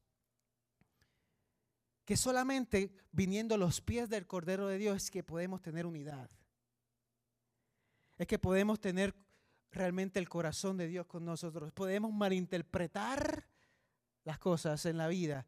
[2.05, 6.29] que solamente viniendo a los pies del Cordero de Dios es que podemos tener unidad.
[8.19, 9.15] Es que podemos tener
[9.71, 11.73] realmente el corazón de Dios con nosotros.
[11.73, 13.54] Podemos malinterpretar
[14.25, 15.47] las cosas en la vida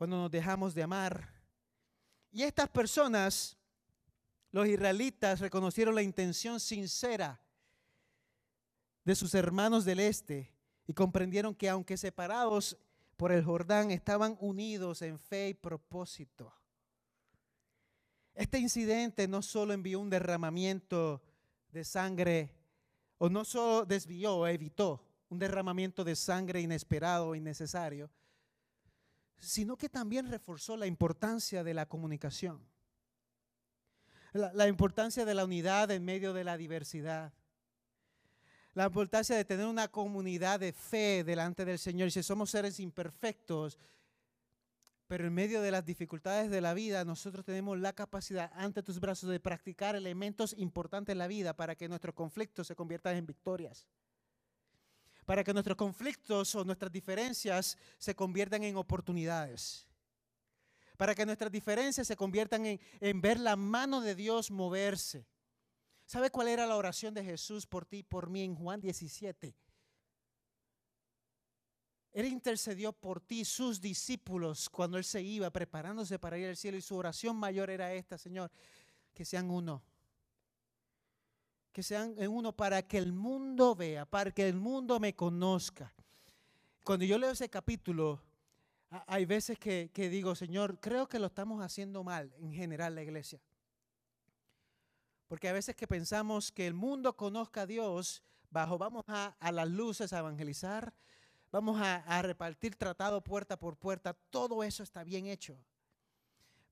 [0.00, 1.28] cuando nos dejamos de amar.
[2.32, 3.58] Y estas personas,
[4.50, 7.38] los israelitas, reconocieron la intención sincera
[9.04, 10.54] de sus hermanos del este
[10.86, 12.78] y comprendieron que aunque separados
[13.18, 16.50] por el Jordán, estaban unidos en fe y propósito.
[18.34, 21.20] Este incidente no solo envió un derramamiento
[21.72, 22.54] de sangre,
[23.18, 28.10] o no solo desvió evitó un derramamiento de sangre inesperado, innecesario,
[29.38, 32.60] sino que también reforzó la importancia de la comunicación,
[34.32, 37.32] la, importancia de la unidad en medio de la diversidad,
[38.74, 42.10] la importancia de tener una comunidad de fe delante del Señor.
[42.10, 43.78] Si somos seres imperfectos,
[45.06, 49.00] pero en medio de las dificultades de la vida, nosotros tenemos la capacidad ante tus
[49.00, 53.26] brazos de practicar elementos importantes en la vida para que nuestros conflictos se conviertan en
[53.26, 53.86] victorias
[55.30, 59.86] para que nuestros conflictos o nuestras diferencias se conviertan en oportunidades.
[60.96, 65.28] Para que nuestras diferencias se conviertan en, en ver la mano de Dios moverse.
[66.04, 69.54] ¿Sabe cuál era la oración de Jesús por ti y por mí en Juan 17?
[72.10, 76.76] Él intercedió por ti, sus discípulos, cuando Él se iba preparándose para ir al cielo.
[76.76, 78.50] Y su oración mayor era esta, Señor,
[79.14, 79.80] que sean uno
[81.72, 85.92] que sean en uno para que el mundo vea, para que el mundo me conozca.
[86.84, 88.20] Cuando yo leo ese capítulo,
[89.06, 93.40] hay veces que, digo, Señor, creo que lo estamos haciendo mal en general la iglesia.
[95.28, 99.68] Porque a veces que pensamos que el mundo conozca a Dios, bajo vamos a, las
[99.68, 100.92] luces a evangelizar,
[101.52, 105.56] vamos a, a repartir tratado puerta por puerta, todo eso está bien hecho.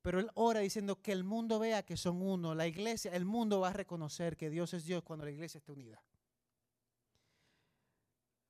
[0.02, 2.54] Pero él ora diciendo que el mundo vea que son uno.
[2.54, 5.72] La iglesia, el mundo va a reconocer que Dios es Dios cuando la iglesia esté
[5.72, 6.02] unida.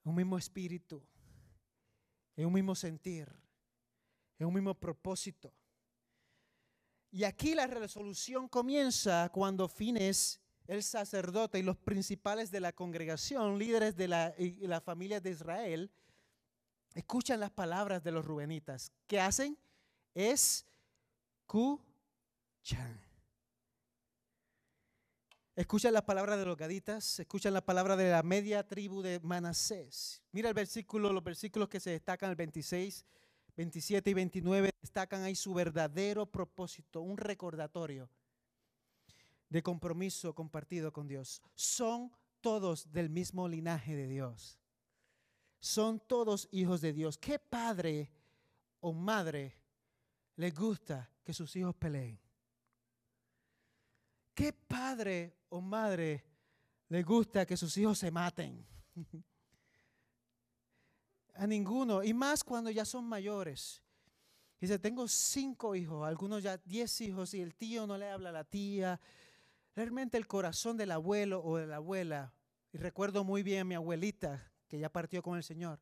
[0.05, 1.03] Un mismo espíritu,
[2.37, 3.29] en un mismo sentir,
[4.39, 5.53] en un mismo propósito.
[7.11, 13.59] Y aquí la resolución comienza cuando Fines, el sacerdote y los principales de la congregación,
[13.59, 15.91] líderes de la, la familia de Israel,
[16.95, 18.93] escuchan las palabras de los rubenitas.
[19.07, 19.57] ¿Qué hacen?
[20.15, 20.68] Es
[21.49, 23.01] escuchan.
[25.57, 30.23] Escuchan la palabra de los gaditas, escuchan la palabra de la media tribu de Manasés.
[30.31, 33.07] Mira el versículo, los versículos que se destacan, el 26,
[33.57, 38.11] 27 y 29, destacan ahí su verdadero propósito, un recordatorio
[39.49, 41.41] de compromiso compartido con Dios.
[41.55, 44.61] Son todos del mismo linaje de Dios.
[45.61, 47.17] Son todos hijos de Dios.
[47.17, 48.13] ¿Qué padre
[48.81, 49.57] o madre
[50.37, 52.19] le gusta que sus hijos peleen?
[54.33, 56.25] ¿Qué padre o madre
[56.89, 58.67] le gusta que sus hijos se maten?
[61.35, 63.83] A ninguno, y más cuando ya son mayores.
[64.59, 68.33] Dice, tengo cinco hijos, algunos ya diez hijos, y el tío no le habla a
[68.33, 68.99] la tía.
[69.77, 72.33] Realmente el corazón del abuelo o de la abuela,
[72.73, 75.79] y recuerdo muy bien a mi abuelita, que ya partió con el Señor,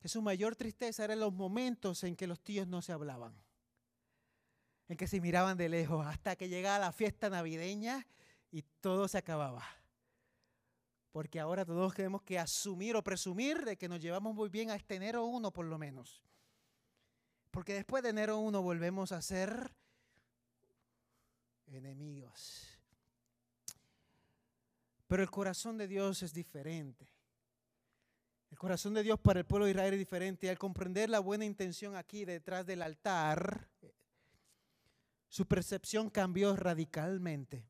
[0.00, 3.43] que su mayor tristeza era los momentos en que los tíos no se hablaban
[4.88, 8.06] en que se miraban de lejos hasta que llegaba la fiesta navideña
[8.50, 9.64] y todo se acababa.
[11.12, 14.94] Porque ahora todos tenemos que asumir o presumir de que nos llevamos muy bien hasta
[14.94, 16.22] enero 1 por lo menos.
[17.50, 19.72] Porque después de enero 1 volvemos a ser
[21.66, 22.78] enemigos.
[25.06, 27.08] Pero el corazón de Dios es diferente.
[28.50, 30.48] El corazón de Dios para el pueblo de Israel es diferente.
[30.48, 33.68] Al comprender la buena intención aquí detrás del altar,
[35.34, 37.68] su percepción cambió radicalmente.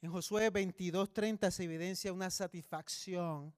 [0.00, 3.52] En Josué 22:30 se evidencia una satisfacción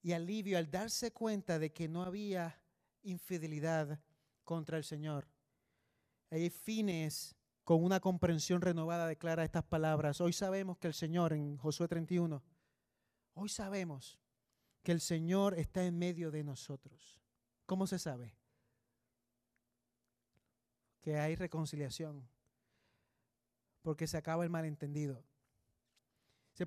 [0.00, 2.62] y alivio al darse cuenta de que no había
[3.02, 4.00] infidelidad
[4.44, 5.26] contra el Señor.
[6.30, 7.34] Hay fines
[7.64, 10.20] con una comprensión renovada declara estas palabras.
[10.20, 12.44] Hoy sabemos que el Señor, en Josué 31,
[13.34, 14.20] hoy sabemos
[14.84, 17.20] que el Señor está en medio de nosotros.
[17.66, 18.39] ¿Cómo se sabe?
[21.00, 22.28] Que hay reconciliación,
[23.82, 25.22] porque se acaba el malentendido.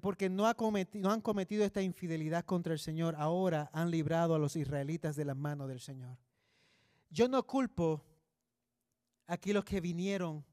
[0.01, 0.51] Porque no,
[0.93, 5.25] no han cometido esta infidelidad contra el Señor, ahora han librado a los israelitas de
[5.25, 6.17] la mano del Señor.
[7.11, 8.03] Yo no culpo
[9.27, 10.43] aquí los que vinieron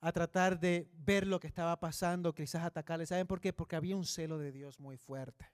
[0.00, 3.06] a tratar de ver lo que estaba pasando, quizás atacarle.
[3.06, 3.52] ¿Saben por qué?
[3.52, 5.52] Porque había un celo de Dios muy fuerte.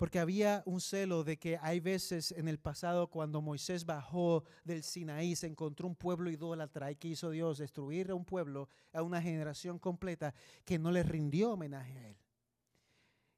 [0.00, 4.82] Porque había un celo de que hay veces en el pasado cuando Moisés bajó del
[4.82, 9.02] Sinaí, se encontró un pueblo idólatra y que hizo Dios destruir a un pueblo, a
[9.02, 10.32] una generación completa
[10.64, 12.16] que no le rindió homenaje a él.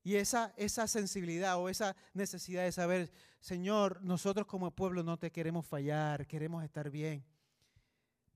[0.05, 3.11] Y esa, esa sensibilidad o esa necesidad de saber,
[3.41, 7.25] Señor, nosotros como pueblo no te queremos fallar, queremos estar bien.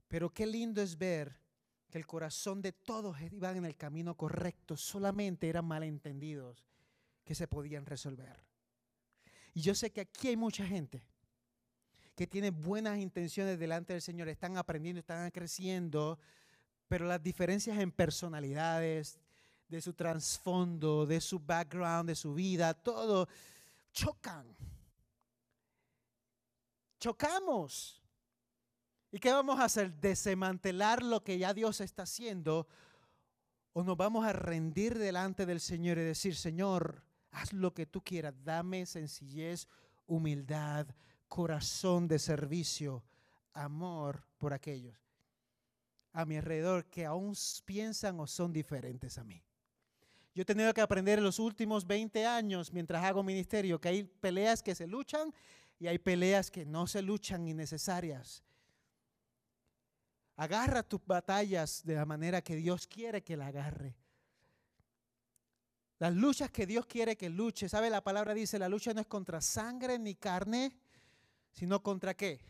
[0.09, 1.39] Pero qué lindo es ver
[1.89, 6.67] que el corazón de todos iban en el camino correcto, solamente eran malentendidos
[7.27, 8.43] que se podían resolver.
[9.53, 11.03] Y yo sé que aquí hay mucha gente
[12.15, 16.19] que tiene buenas intenciones delante del Señor, están aprendiendo, están creciendo,
[16.89, 19.19] pero las diferencias en personalidades,
[19.69, 23.29] de su trasfondo, de su background, de su vida, todo
[23.93, 24.57] chocan.
[27.01, 28.01] Chocamos.
[29.11, 29.93] ¿Y qué vamos a hacer?
[29.95, 32.67] ¿Desmantelar lo que ya Dios está haciendo?
[33.73, 37.06] ¿O nos vamos a rendir delante del Señor y decir, Señor,
[37.37, 39.69] haz lo que tú quieras, dame sencillez,
[40.07, 40.87] humildad,
[41.29, 43.05] corazón de servicio,
[43.53, 45.07] amor por aquellos
[46.17, 47.35] a mi alrededor que aún
[47.67, 49.45] piensan o son diferentes a mí.
[50.35, 54.05] Yo he tenido que aprender en los últimos 20 años, mientras hago ministerio, que hay
[54.05, 55.35] peleas que se luchan
[55.79, 58.43] y hay peleas que no se luchan innecesarias.
[60.37, 63.95] Agarra tus batallas de la manera que Dios quiere que la agarre.
[65.99, 67.69] Las luchas que Dios quiere que luche.
[67.69, 67.91] ¿Sabe?
[67.91, 70.73] La palabra dice, la lucha no es contra sangre ni carne,
[71.53, 72.41] sino contra qué?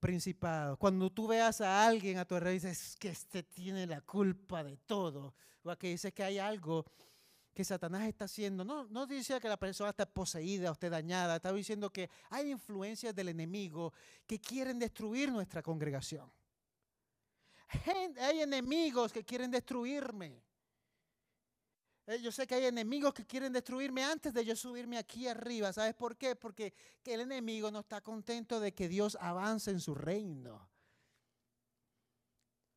[0.00, 0.76] Principado.
[0.76, 4.64] Cuando tú veas a alguien a tu alrededor y dices que este tiene la culpa
[4.64, 6.84] de todo, o que dices que hay algo
[7.54, 11.36] que Satanás está haciendo, no, no dice que la persona está poseída o esté dañada,
[11.36, 13.92] está diciendo que hay influencias del enemigo
[14.26, 16.30] que quieren destruir nuestra congregación.
[18.20, 20.42] Hay enemigos que quieren destruirme.
[22.10, 25.72] Eh, yo sé que hay enemigos que quieren destruirme antes de yo subirme aquí arriba.
[25.72, 26.34] ¿Sabes por qué?
[26.34, 30.68] Porque el enemigo no está contento de que Dios avance en su reino.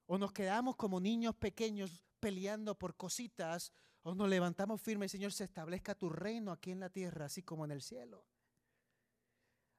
[0.05, 3.73] O nos quedamos como niños pequeños peleando por cositas,
[4.03, 7.65] o nos levantamos firmes, Señor, se establezca tu reino aquí en la tierra, así como
[7.65, 8.27] en el cielo.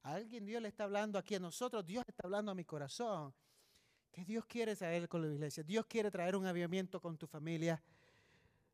[0.03, 3.33] Alguien Dios le está hablando aquí a nosotros, Dios está hablando a mi corazón.
[4.11, 7.81] Que Dios quiere traer con la iglesia, Dios quiere traer un avivamiento con tu familia.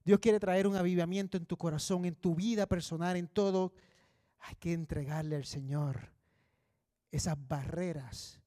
[0.05, 3.73] Dios quiere traer un avivamiento en tu corazón, en tu vida personal, en todo.
[4.41, 6.13] Hay que entregarle al Señor
[7.11, 8.41] esas barreras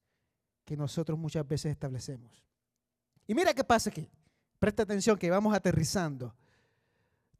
[0.64, 2.44] que nosotros muchas veces establecemos.
[3.26, 4.10] Y mira qué pasa aquí.
[4.58, 6.34] Presta atención que vamos aterrizando.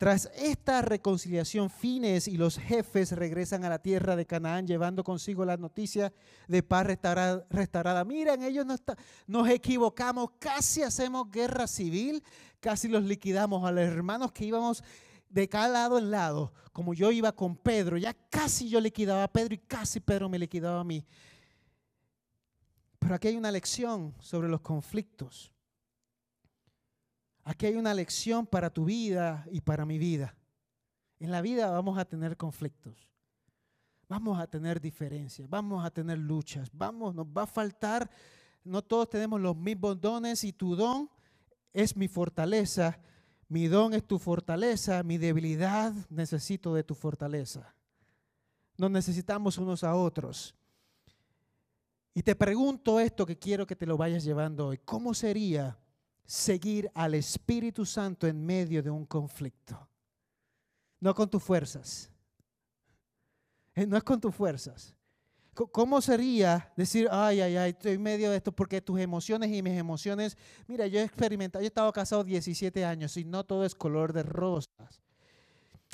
[0.05, 5.47] Tras esta reconciliación, Fines y los jefes regresan a la tierra de Canaán llevando consigo
[5.47, 6.13] la noticia
[6.47, 6.87] de paz
[7.49, 8.05] restaurada.
[8.05, 8.77] Miren, ellos no
[9.27, 12.23] nos equivocamos, casi hacemos guerra civil,
[12.61, 14.85] casi los liquidamos a los hermanos que íbamos
[15.31, 19.33] de cada lado en lado, como yo iba con Pedro, ya casi yo liquidaba a
[19.33, 21.03] Pedro y casi Pedro me liquidaba a mí.
[22.99, 25.54] Pero aquí hay una lección sobre los conflictos.
[27.45, 30.34] Aquí hay una lección para tu vida y para mi vida.
[31.20, 33.09] En la vida vamos a tener conflictos,
[34.09, 38.11] vamos a tener diferencias, vamos a tener luchas, vamos, nos va a faltar,
[38.64, 41.11] no todos tenemos los mismos dones y tu don
[41.72, 42.99] es mi fortaleza,
[43.49, 47.74] mi don es tu fortaleza, mi debilidad necesito de tu fortaleza.
[48.76, 50.55] Nos necesitamos unos a otros.
[52.14, 54.78] Y te pregunto esto que quiero que te lo vayas llevando hoy.
[54.78, 55.78] ¿Cómo sería
[56.25, 59.89] seguir al Espíritu Santo en medio de un conflicto.
[61.01, 62.11] No con tus fuerzas.
[63.75, 64.95] Eh, no es con tus fuerzas.
[65.55, 68.51] ¿Cómo sería decir, ay, ay, ay, estoy en medio de esto?
[68.51, 72.85] Porque tus emociones y mis emociones, mira, yo he experimentado, yo he estado casado 17
[72.85, 75.01] años y no todo es color de rosas.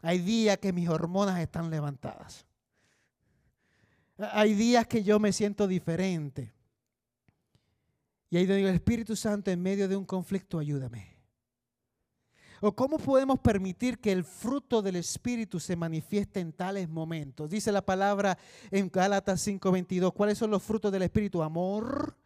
[0.02, 2.46] Hay días que mis hormonas están levantadas.
[4.16, 6.54] Hay días que yo me siento diferente.
[8.30, 11.20] Y ahí digo, el Espíritu Santo en medio de un conflicto, ayúdame.
[12.62, 17.48] ¿O cómo podemos permitir que el fruto del Espíritu se manifieste en tales momentos?
[17.50, 18.36] Dice la palabra
[18.70, 20.12] en Gálatas 5:22.
[20.12, 21.42] ¿Cuáles son los frutos del Espíritu?
[21.42, 22.16] Amor.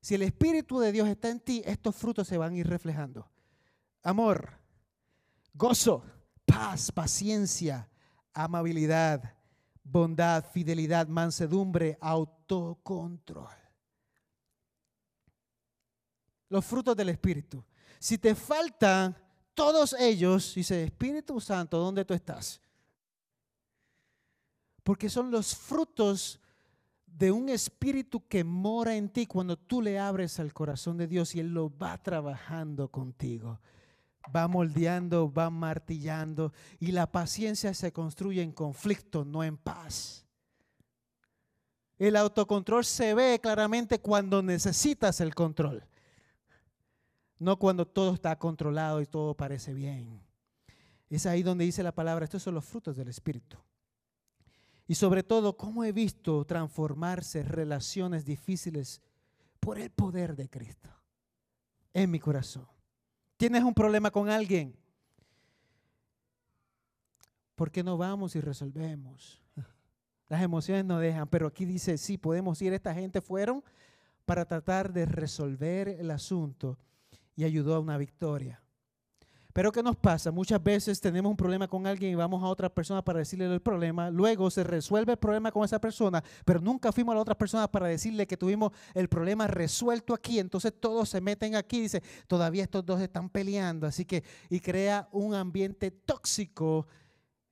[0.00, 3.28] Si el Espíritu de Dios está en ti, estos frutos se van a ir reflejando.
[4.02, 4.58] Amor,
[5.52, 6.04] gozo,
[6.46, 7.88] paz, paciencia,
[8.32, 9.34] amabilidad,
[9.84, 13.61] bondad, fidelidad, mansedumbre, autocontrol.
[16.52, 17.64] Los frutos del Espíritu.
[17.98, 19.16] Si te faltan
[19.54, 22.60] todos ellos, dice, Espíritu Santo, ¿dónde tú estás?
[24.82, 26.38] Porque son los frutos
[27.06, 31.34] de un espíritu que mora en ti cuando tú le abres al corazón de Dios
[31.34, 33.58] y Él lo va trabajando contigo.
[34.36, 40.26] Va moldeando, va martillando y la paciencia se construye en conflicto, no en paz.
[41.98, 45.86] El autocontrol se ve claramente cuando necesitas el control
[47.42, 50.22] no cuando todo está controlado y todo parece bien.
[51.10, 53.58] Es ahí donde dice la palabra, estos son los frutos del Espíritu.
[54.86, 59.02] Y sobre todo, cómo he visto transformarse relaciones difíciles
[59.58, 60.88] por el poder de Cristo
[61.92, 62.66] en mi corazón.
[63.36, 64.76] ¿Tienes un problema con alguien?
[67.56, 69.40] ¿Por qué no vamos y resolvemos?
[70.28, 72.72] Las emociones no dejan, pero aquí dice, sí, podemos ir.
[72.72, 73.62] Esta gente fueron
[74.24, 76.78] para tratar de resolver el asunto
[77.36, 78.62] y ayudó a una victoria.
[79.52, 80.30] Pero ¿qué nos pasa?
[80.30, 83.60] Muchas veces tenemos un problema con alguien y vamos a otra persona para decirle el
[83.60, 84.10] problema.
[84.10, 87.70] Luego se resuelve el problema con esa persona, pero nunca fuimos a la otra persona
[87.70, 90.38] para decirle que tuvimos el problema resuelto aquí.
[90.38, 93.86] Entonces todos se meten aquí y dice, todavía estos dos están peleando.
[93.86, 96.86] Así que, y crea un ambiente tóxico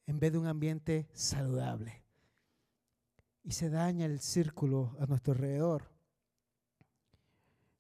[0.07, 2.03] en vez de un ambiente saludable.
[3.45, 5.91] Y se daña el círculo a nuestro alrededor.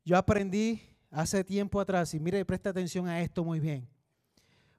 [0.04, 3.88] Yo aprendí hace tiempo atrás, y mire, presta atención a esto muy bien.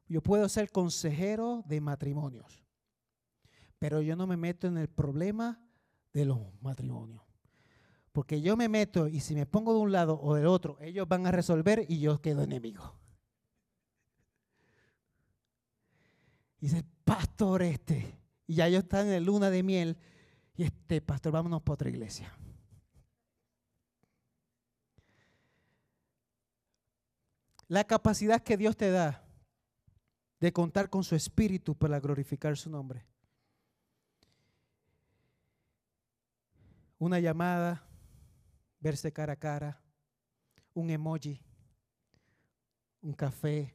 [0.08, 2.66] Yo puedo ser consejero de matrimonios,
[3.80, 5.62] pero yo no me meto en el problema
[6.14, 7.22] de los matrimonios.
[8.12, 11.08] Porque yo me meto y si me pongo de un lado o del otro, ellos
[11.08, 13.00] van a resolver y yo quedo enemigo.
[16.60, 19.98] Y dice, pastor este, y ya ellos están en luna de miel,
[20.56, 22.32] y este, pastor, vámonos para otra iglesia.
[27.72, 29.24] La capacidad que Dios te da
[30.42, 33.06] de contar con su espíritu para glorificar su nombre.
[37.00, 37.82] Una llamada,
[38.78, 39.82] verse cara a cara,
[40.74, 41.42] un emoji,
[43.00, 43.74] un café,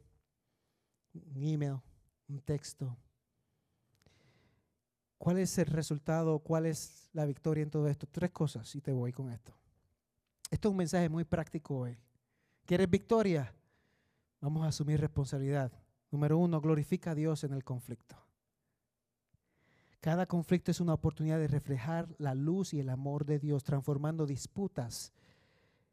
[1.15, 1.81] un email,
[2.29, 2.95] un texto.
[5.17, 6.39] ¿Cuál es el resultado?
[6.41, 8.07] ¿Cuál es la victoria en todo esto?
[8.07, 9.57] Tres cosas y te voy con esto.
[10.51, 11.99] Esto es un mensaje muy práctico hoy.
[12.67, 13.56] ¿Quieres victoria?
[14.41, 15.73] Vamos a asumir responsabilidad.
[16.11, 18.17] Número uno, glorifica a Dios en el conflicto.
[20.01, 24.25] Cada conflicto es una oportunidad de reflejar la luz y el amor de Dios, transformando
[24.25, 25.13] disputas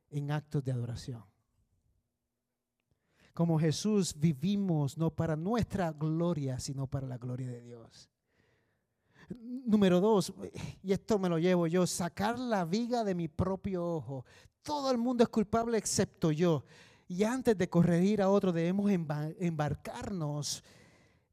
[0.09, 1.23] en actos de adoración.
[3.33, 8.07] Como Jesús vivimos no para nuestra gloria, sino para la gloria de Dios.
[9.65, 10.31] Número dos,
[10.83, 14.25] y esto me lo llevo yo, sacar la viga de mi propio ojo.
[14.61, 16.63] Todo el mundo es culpable excepto yo.
[17.07, 20.63] Y antes de corregir a otro debemos embarcarnos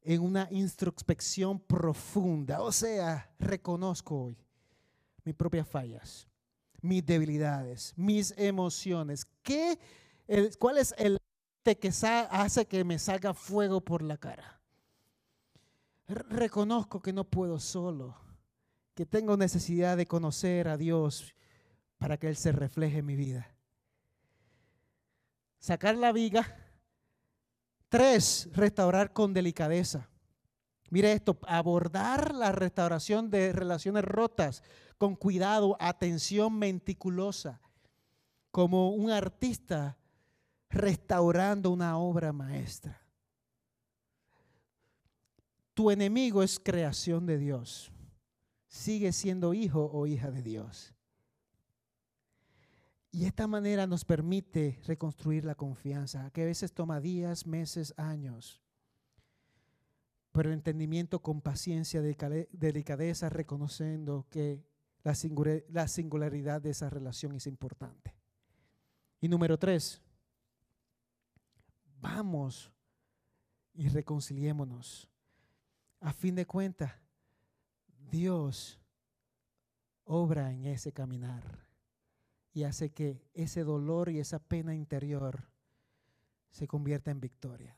[0.03, 2.61] en una introspección profunda.
[2.61, 4.37] O sea, reconozco hoy
[5.23, 6.27] mis propias fallas,
[6.81, 9.25] mis debilidades, mis emociones.
[9.43, 9.79] ¿Qué,
[10.59, 11.19] ¿Cuál es el
[11.63, 11.91] que
[12.29, 14.59] hace que me salga fuego por la cara?
[16.07, 18.17] Reconozco que no puedo solo,
[18.93, 21.33] que tengo necesidad de conocer a Dios
[21.97, 23.50] para que Él se refleje en mi vida
[25.61, 26.57] sacar la viga.
[27.87, 30.09] Tres, restaurar con delicadeza.
[30.89, 34.61] Mire esto, abordar la restauración de relaciones rotas
[34.97, 37.61] con cuidado, atención meticulosa,
[38.51, 39.97] como un artista
[40.69, 43.01] restaurando una obra maestra.
[45.73, 47.91] Tu enemigo es creación de Dios.
[48.67, 50.93] Sigue siendo hijo o hija de Dios.
[53.11, 58.61] Y esta manera nos permite reconstruir la confianza, que a veces toma días, meses, años.
[60.31, 64.63] Pero el entendimiento con paciencia, delicadeza, reconociendo que
[65.03, 65.13] La,
[65.69, 68.13] la singularidad de esa relación es importante.
[69.19, 69.99] Y número tres,
[71.99, 72.71] vamos
[73.73, 75.09] y reconciliémonos.
[75.99, 76.91] A fin de cuentas,
[78.11, 78.79] Dios
[80.03, 81.70] obra en ese caminar
[82.53, 85.49] y hace que ese dolor y esa pena interior
[86.49, 87.77] se convierta en victoria.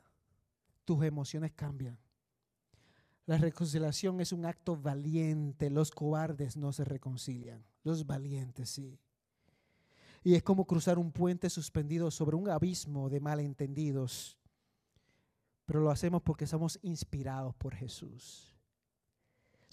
[0.85, 1.97] Tus emociones cambian.
[3.25, 5.69] La reconciliación es un acto valiente.
[5.69, 7.63] Los cobardes no se reconcilian.
[7.83, 8.99] Los valientes sí.
[10.23, 14.37] Y es como cruzar un puente suspendido sobre un abismo de malentendidos.
[15.65, 18.52] Pero lo hacemos porque somos inspirados por Jesús.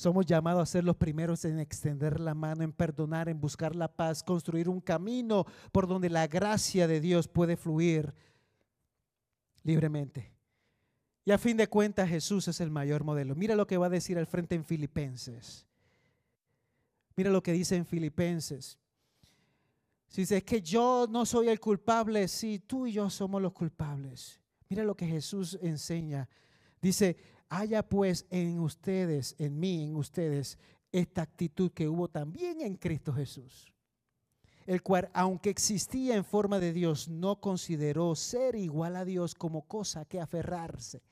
[0.00, 3.86] Somos llamados a ser los primeros en extender la mano, en perdonar, en buscar la
[3.86, 8.14] paz, construir un camino por donde la gracia de Dios puede fluir
[9.62, 10.32] libremente.
[11.22, 13.34] Y a fin de cuentas Jesús es el mayor modelo.
[13.34, 15.66] Mira lo que va a decir al frente en Filipenses.
[17.14, 18.78] Mira lo que dice en Filipenses.
[20.08, 23.52] Si dice, es que yo no soy el culpable, sí, tú y yo somos los
[23.52, 24.40] culpables.
[24.70, 26.26] Mira lo que Jesús enseña.
[26.80, 27.18] Dice,
[27.50, 30.58] haya pues en ustedes, en mí, en ustedes,
[30.90, 33.70] esta actitud que hubo también en Cristo Jesús
[34.70, 39.62] el cual, aunque existía en forma de Dios, no consideró ser igual a Dios como
[39.62, 41.02] cosa que aferrarse,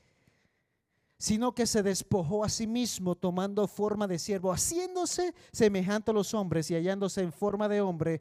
[1.19, 6.35] sino que se despojó a sí mismo tomando forma de siervo, haciéndose semejante a los
[6.35, 8.21] hombres y hallándose en forma de hombre,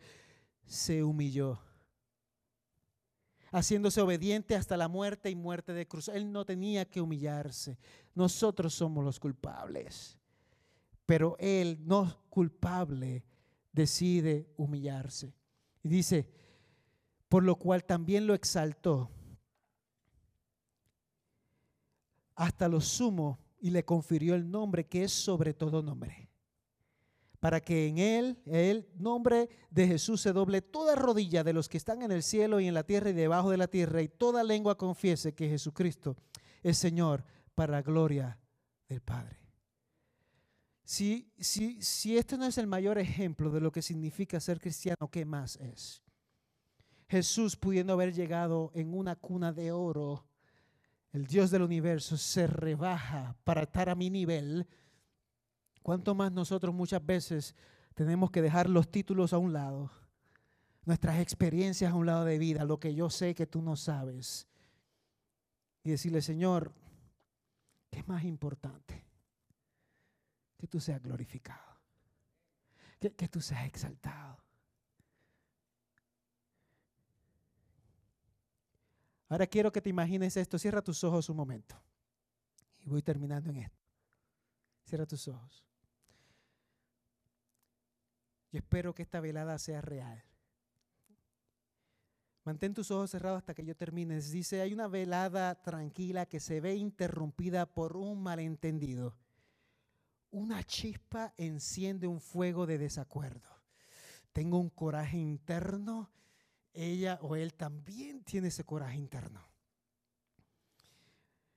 [0.66, 1.60] se humilló,
[3.52, 6.08] haciéndose obediente hasta la muerte y muerte de cruz.
[6.10, 7.78] Él no tenía que humillarse.
[8.16, 10.18] Nosotros somos los culpables,
[11.06, 13.24] pero Él no culpable
[13.72, 15.34] decide humillarse.
[15.84, 16.30] Y dice,
[17.30, 19.12] por lo cual también lo exaltó
[22.36, 26.27] hasta lo sumo y le confirió el nombre que es sobre todo nombre.
[27.48, 31.78] Para que en él, el nombre de Jesús se doble toda rodilla de los que
[31.78, 34.44] están en el cielo y en la tierra y debajo de la tierra, y toda
[34.44, 36.18] lengua confiese que Jesucristo
[36.62, 37.24] es Señor
[37.56, 38.38] para la gloria
[38.90, 39.40] del Padre.
[40.84, 45.10] Si, si, si este no es el mayor ejemplo de lo que significa ser cristiano,
[45.10, 46.04] ¿qué más es?
[47.08, 50.26] Jesús pudiendo haber llegado en una cuna de oro,
[51.14, 54.68] el Dios del universo se rebaja para estar a mi nivel.
[55.88, 57.56] ¿Cuánto más nosotros muchas veces
[57.94, 59.90] tenemos que dejar los títulos a un lado,
[60.84, 64.50] nuestras experiencias a un lado de vida, lo que yo sé que tú no sabes,
[65.86, 66.74] y decirle, Señor,
[67.90, 69.06] ¿qué es más importante?
[70.58, 71.80] que tú seas glorificado,
[73.00, 74.44] que, tú seas exaltado.
[79.30, 80.60] Ahora quiero que te imagines esto.
[80.60, 81.82] Cierra tus ojos un momento.
[82.80, 83.86] Y voy terminando en esto.
[84.84, 85.67] Cierra tus ojos.
[88.52, 90.24] Y espero que esta velada sea real.
[92.44, 94.22] Mantén tus ojos cerrados hasta que yo termine.
[94.22, 99.18] Dice, hay una velada tranquila que se ve interrumpida por un malentendido
[100.32, 103.50] una chispa enciende un fuego de desacuerdo.
[104.34, 106.12] Tengo un coraje interno,
[106.74, 109.42] ella o él también tiene ese coraje interno.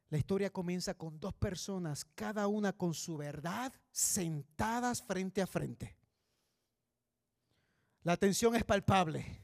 [0.08, 5.96] La historia comienza con dos personas, cada una con su verdad, sentadas frente a frente.
[8.02, 9.40] La tensión es palpable.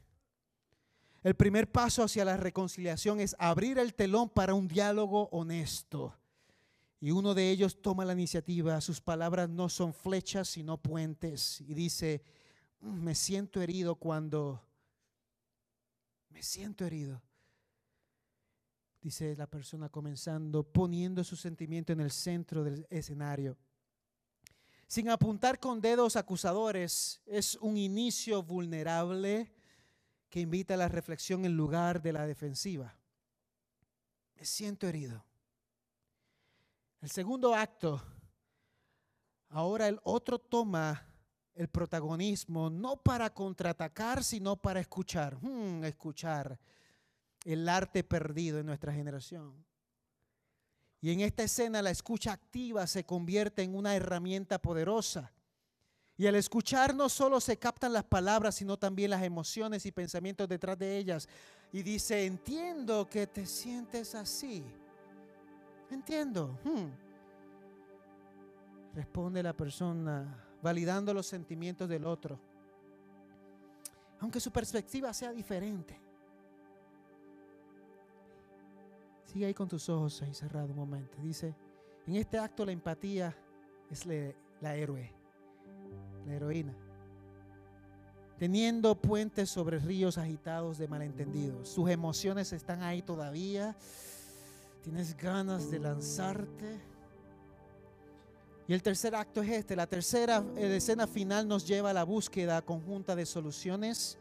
[1.22, 6.14] El primer paso hacia la reconciliación es abrir el telón para un diálogo honesto.
[7.00, 11.61] Y uno de ellos toma la iniciativa, sus palabras no son flechas, sino puentes.
[11.61, 12.22] Y dice,
[12.80, 14.62] mm, me siento herido cuando...
[16.30, 17.20] Me siento herido.
[19.00, 23.57] Dice la persona comenzando, poniendo su sentimiento en el centro del escenario.
[24.87, 29.53] Sin apuntar con dedos acusadores, es un inicio vulnerable
[30.30, 32.97] que invita a la reflexión en lugar de la defensiva.
[34.37, 35.24] Me siento herido.
[37.01, 38.01] El segundo acto,
[39.49, 41.03] ahora el otro toma
[41.55, 45.37] el protagonismo no para contraatacar, sino para escuchar.
[45.41, 46.61] Hmm, escuchar
[47.45, 49.65] el arte perdido en nuestra generación.
[51.07, 55.32] Y en esta escena la escucha activa se convierte en una herramienta poderosa.
[56.16, 60.48] Y al escuchar no solo se captan las palabras, sino también las emociones y pensamientos
[60.48, 61.28] detrás de ellas.
[61.70, 64.64] Y dice, entiendo que te sientes así.
[65.92, 66.59] Entiendo.
[66.64, 66.90] Hmm.
[68.92, 72.36] Responde la persona validando los sentimientos del otro.
[74.18, 76.00] Aunque su perspectiva sea diferente.
[79.26, 81.18] Sigue ahí con tus ojos ahí cerrados un momento.
[81.20, 81.54] Dice,
[82.06, 83.36] en este acto la empatía
[83.90, 85.12] es la héroe,
[86.26, 86.74] la heroína.
[88.38, 91.68] teniendo puentes sobre ríos agitados de malentendidos.
[91.68, 93.74] Sus emociones están ahí todavía.
[94.82, 96.80] Tienes ganas de lanzarte.
[98.68, 99.74] Y el tercer acto es este.
[99.74, 104.18] La tercera eh, escena final nos lleva a la búsqueda conjunta de soluciones.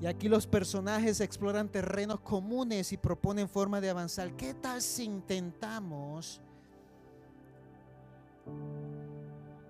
[0.00, 4.36] Y aquí los personajes exploran terrenos comunes y proponen formas de avanzar.
[4.36, 6.40] ¿Qué tal si intentamos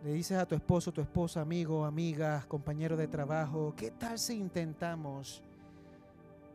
[0.07, 4.35] le dices a tu esposo, tu esposa, amigo, amiga, compañero de trabajo, ¿qué tal si
[4.35, 5.43] intentamos?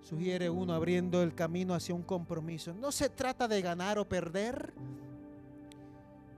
[0.01, 2.73] Sugiere uno abriendo el camino hacia un compromiso.
[2.73, 4.73] No se trata de ganar o perder,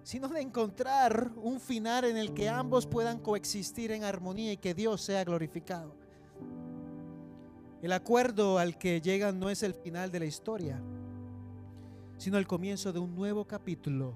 [0.02, 4.74] sino de encontrar un final en el que ambos puedan coexistir en armonía y que
[4.74, 6.03] Dios sea glorificado.
[7.84, 10.80] El acuerdo al que llegan no es el final de la historia,
[12.18, 14.16] sino el comienzo de un nuevo capítulo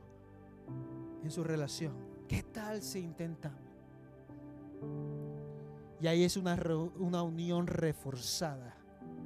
[1.22, 1.94] en su relación.
[2.30, 3.60] ¿Qué tal si intentamos?
[6.00, 6.58] Y ahí es una,
[6.98, 8.74] una unión reforzada.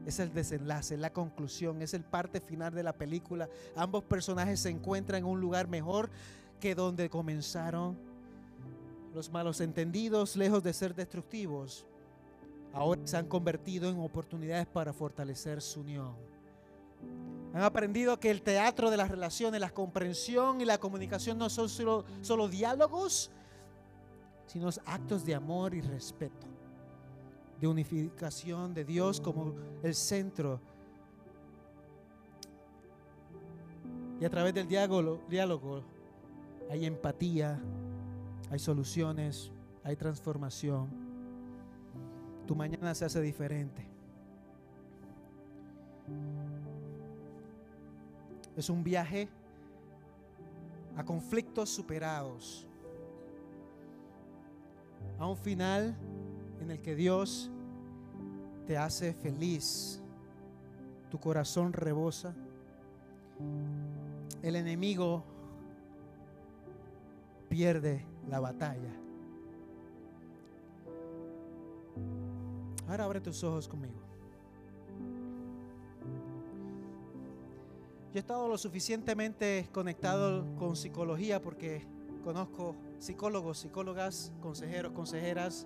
[0.07, 3.47] Es el desenlace, la conclusión, es el parte final de la película.
[3.75, 6.09] Ambos personajes se encuentran en un lugar mejor
[6.59, 7.95] que donde comenzaron.
[9.13, 11.85] Los malos entendidos, lejos de ser destructivos,
[12.73, 16.15] ahora se han convertido en oportunidades para fortalecer su unión.
[17.53, 21.67] Han aprendido que el teatro de las relaciones, la comprensión y la comunicación no son
[21.67, 23.29] solo, diálogos,
[24.47, 26.47] sino actos de amor y respeto,
[27.59, 29.53] de unificación de Dios como
[29.83, 30.61] el centro.
[34.21, 35.83] Y a través del diálogo
[36.69, 37.59] hay empatía,
[38.49, 39.51] hay soluciones,
[39.83, 41.00] hay transformación.
[42.45, 43.87] Tu mañana se hace diferente.
[48.55, 49.29] Es un viaje
[50.97, 52.67] a conflictos superados,
[55.17, 55.95] a un final
[56.59, 57.49] en el que Dios
[58.67, 60.01] te hace feliz,
[61.09, 62.35] tu corazón rebosa,
[64.41, 65.23] el enemigo
[67.49, 69.00] pierde la batalla.
[72.91, 74.01] Ahora abre tus ojos conmigo.
[78.11, 81.87] Yo he estado lo suficientemente conectado con psicología porque
[82.21, 85.65] conozco psicólogos, psicólogas, consejeros, consejeras.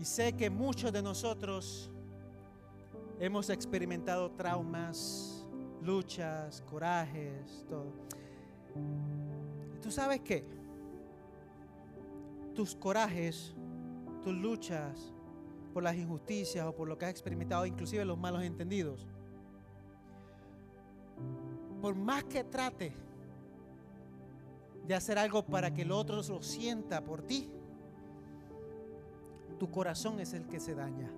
[0.00, 1.92] Y sé que muchos de nosotros
[3.20, 5.46] hemos experimentado traumas,
[5.80, 7.92] luchas, corajes, todo.
[9.76, 10.44] Y tú sabes que
[12.52, 13.54] tus corajes,
[14.34, 15.12] luchas
[15.72, 19.06] por las injusticias o por lo que has experimentado, inclusive los malos entendidos,
[21.80, 22.92] por más que trate
[24.86, 27.48] de hacer algo para que el otro lo sienta por ti,
[29.58, 31.10] tu corazón es el que se daña.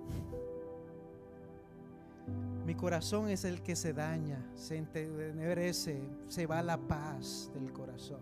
[2.65, 8.19] Mi corazón es el que se daña, se entenebrece, se va la paz del corazón.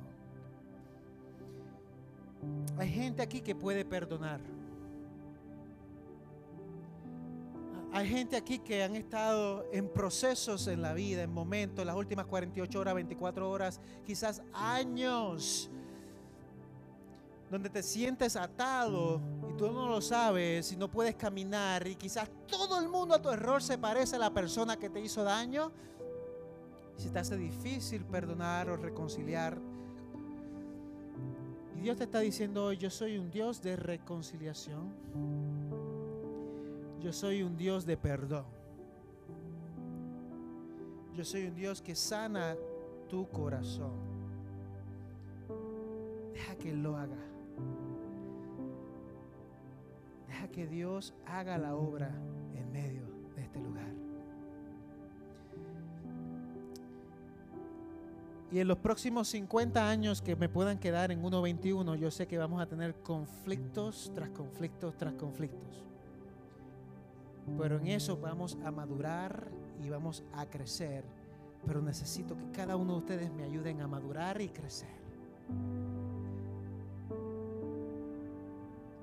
[2.77, 4.39] Hay gente aquí que puede perdonar.
[7.91, 12.27] Hay gente aquí que han estado en procesos en la vida, en momentos, las últimas
[12.27, 15.71] 48 horas, 24 horas, quizás años,
[17.49, 19.19] donde te sientes atado
[19.49, 23.21] y tú no lo sabes y no puedes caminar y quizás todo el mundo a
[23.21, 25.71] tu error se parece a la persona que te hizo daño.
[26.95, 29.57] Se te hace difícil perdonar o reconciliar.
[31.75, 34.93] Y Dios te está diciendo hoy, yo soy un Dios de reconciliación.
[37.01, 38.45] Yo soy un Dios de perdón.
[41.15, 42.55] Yo soy un Dios que sana
[43.09, 43.93] tu corazón.
[46.33, 47.17] Deja que Él lo haga.
[50.27, 52.11] Deja que Dios haga la obra
[52.53, 53.03] en medio
[53.35, 53.93] de este lugar.
[58.51, 62.37] Y en los próximos 50 años que me puedan quedar en 1.21, yo sé que
[62.37, 65.88] vamos a tener conflictos tras conflictos tras conflictos.
[67.57, 69.49] Pero en eso vamos a madurar
[69.83, 71.03] y vamos a crecer.
[71.65, 74.99] Pero necesito que cada uno de ustedes me ayuden a madurar y crecer.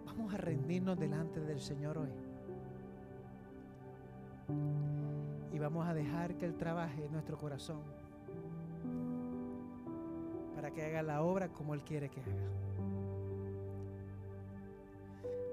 [0.07, 2.11] Vamos a rendirnos delante del Señor hoy.
[5.53, 7.80] Y vamos a dejar que Él trabaje en nuestro corazón.
[10.55, 12.66] Para que haga la obra como Él quiere que haga.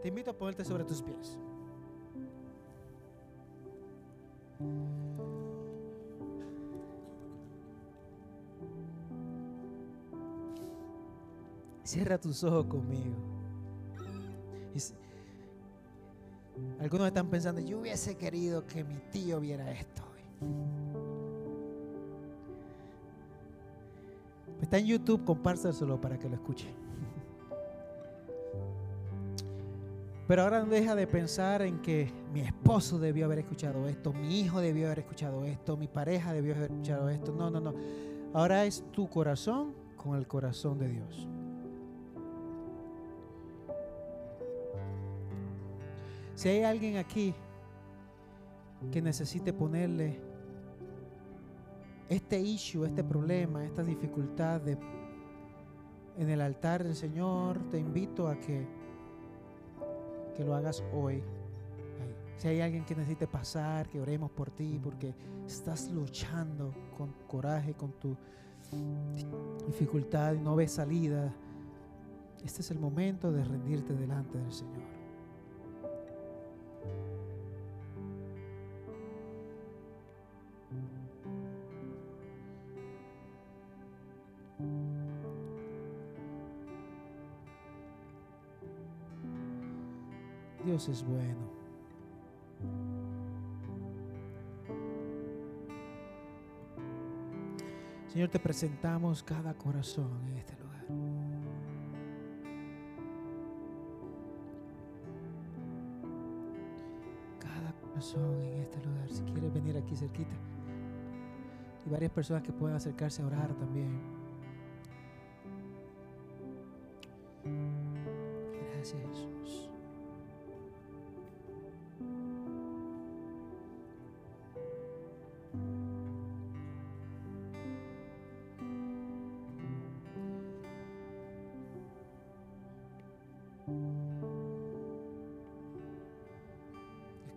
[0.02, 1.38] Te invito a ponerte sobre tus pies.
[11.84, 13.14] Cierra tus ojos conmigo.
[16.80, 20.04] Algunos están pensando, yo hubiese querido que mi tío viera esto.
[24.62, 26.83] Está en YouTube, compártaselo para que lo escuche.
[30.28, 34.40] Pero ahora no deja de pensar en que mi esposo debió haber escuchado esto, mi
[34.40, 37.34] hijo debió haber escuchado esto, mi pareja debió haber escuchado esto.
[37.34, 37.74] No, no, no.
[38.34, 41.28] Ahora es tu corazón con el corazón de Dios.
[46.36, 47.34] Si hay alguien aquí
[48.92, 50.20] que necesite ponerle
[52.10, 58.83] este issue, este problema, esta dificultad en el altar del Señor, te invito a que
[60.36, 61.24] que lo hagas hoy.
[62.38, 65.14] Si hay alguien que necesite pasar, que oremos por ti, porque
[65.46, 68.18] estás luchando con coraje, con tu
[69.68, 71.34] dificultad y no ves salida,
[72.44, 74.93] este es el momento de rendirte delante del Señor.
[90.64, 91.64] Dios es bueno.
[98.08, 100.86] Señor, te presentamos cada corazón en este lugar.
[107.40, 109.10] Cada corazón en este lugar.
[109.10, 110.36] Si quieres venir aquí cerquita.
[111.86, 114.23] Y varias personas que puedan acercarse a orar también.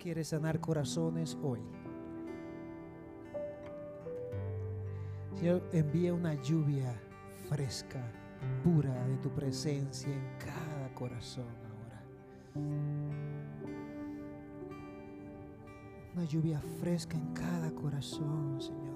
[0.07, 1.59] Quiere sanar corazones hoy.
[5.35, 6.95] Señor, envía una lluvia
[7.49, 8.01] fresca,
[8.63, 12.05] pura de tu presencia en cada corazón ahora.
[16.15, 18.96] Una lluvia fresca en cada corazón, Señor.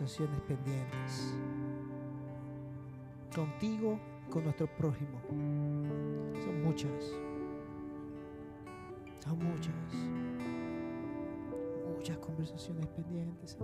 [0.00, 1.34] Conversaciones pendientes
[3.34, 5.20] contigo, con nuestro prójimo.
[5.28, 7.04] Son muchas.
[9.22, 9.74] Son muchas.
[11.96, 13.58] Muchas conversaciones pendientes.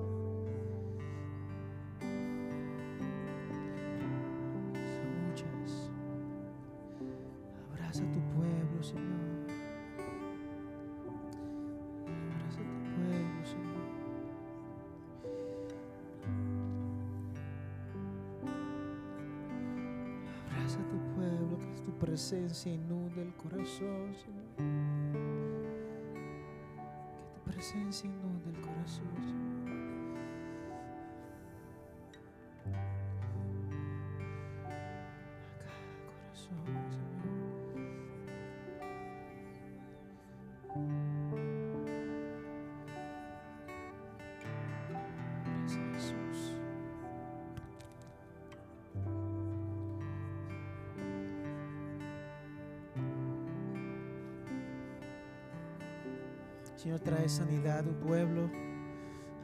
[56.86, 58.48] Señor, trae sanidad a tu pueblo,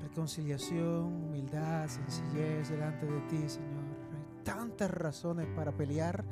[0.00, 3.82] reconciliación, humildad, sencillez delante de ti, Señor.
[4.14, 6.24] Hay tantas razones para pelear,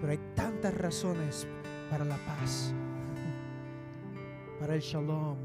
[0.00, 1.44] pero hay tantas razones
[1.90, 2.72] para la paz,
[4.60, 5.38] para el shalom,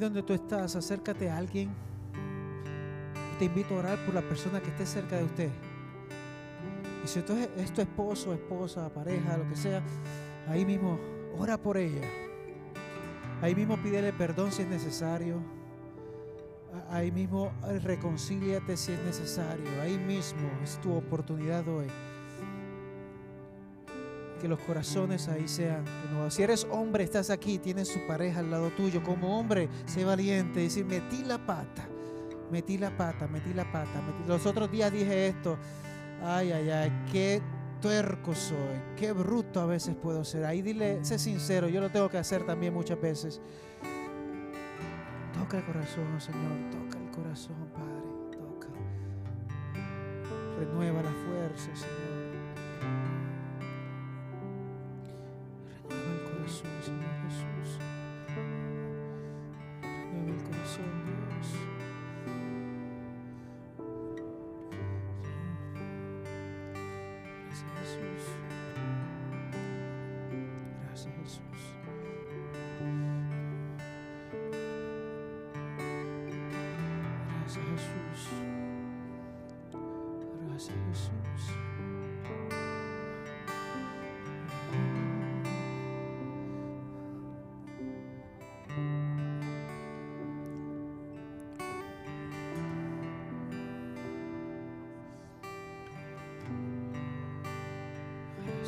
[0.00, 1.70] donde tú estás, acércate a alguien.
[3.38, 5.50] Te invito a orar por la persona que esté cerca de usted.
[7.04, 9.82] Y si esto es, tu esposo, esposa, pareja, lo que sea,
[10.48, 10.98] ahí mismo
[11.38, 12.06] ora por ella.
[13.42, 15.40] Ahí mismo pídele perdón si es necesario.
[16.90, 19.64] Ahí mismo reconcíliate si es necesario.
[19.82, 21.86] Ahí mismo es tu oportunidad hoy.
[24.40, 26.34] Que los corazones ahí sean renovados.
[26.34, 29.02] Si eres hombre, estás aquí, tienes su pareja al lado tuyo.
[29.02, 30.60] Como hombre, sé valiente.
[30.60, 31.86] Decir, metí la pata,
[32.50, 34.02] metí la pata, metí la pata.
[34.26, 35.58] Los otros días dije esto.
[36.22, 37.40] Ay, ay, ay, qué
[37.80, 38.56] tuerco soy,
[38.96, 40.44] qué bruto a veces puedo ser.
[40.44, 43.40] Ahí dile, sé sincero, yo lo tengo que hacer también muchas veces.
[45.32, 48.68] Toca el corazón, Señor, toca el corazón, Padre, toca.
[50.58, 52.09] Renueva la fuerza, Señor.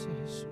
[0.07, 0.46] Jesús.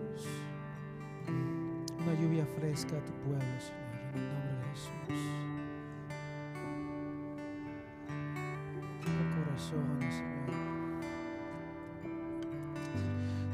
[1.99, 3.81] Una lluvia fresca a tu pueblo, Señor,
[4.15, 4.91] en el nombre de Jesús.
[9.07, 10.31] El corazón, Señor.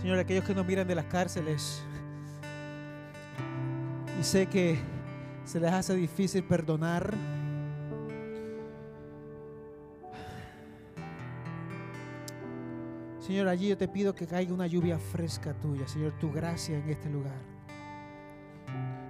[0.00, 1.82] Señor, aquellos que nos miran de las cárceles
[4.20, 4.78] y sé que
[5.44, 7.14] se les hace difícil perdonar
[13.26, 16.88] Señor, allí yo te pido que caiga una lluvia fresca tuya, Señor, tu gracia en
[16.88, 17.34] este lugar.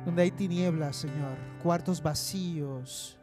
[0.06, 3.18] Donde hay tinieblas, Señor, cuartos vacíos.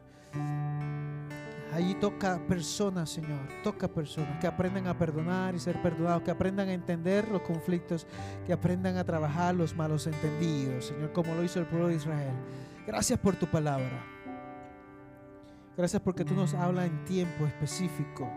[1.72, 6.68] Allí toca personas, Señor, toca personas que aprendan a perdonar y ser perdonados, que aprendan
[6.68, 8.06] a entender los conflictos,
[8.46, 12.34] que aprendan a trabajar los malos entendidos, Señor, como lo hizo el pueblo de Israel.
[12.86, 14.00] Gracias por tu palabra.
[15.76, 18.30] Gracias porque tú nos hablas en tiempo específico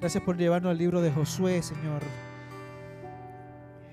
[0.00, 2.00] Gracias por llevarnos al libro de Josué, Señor.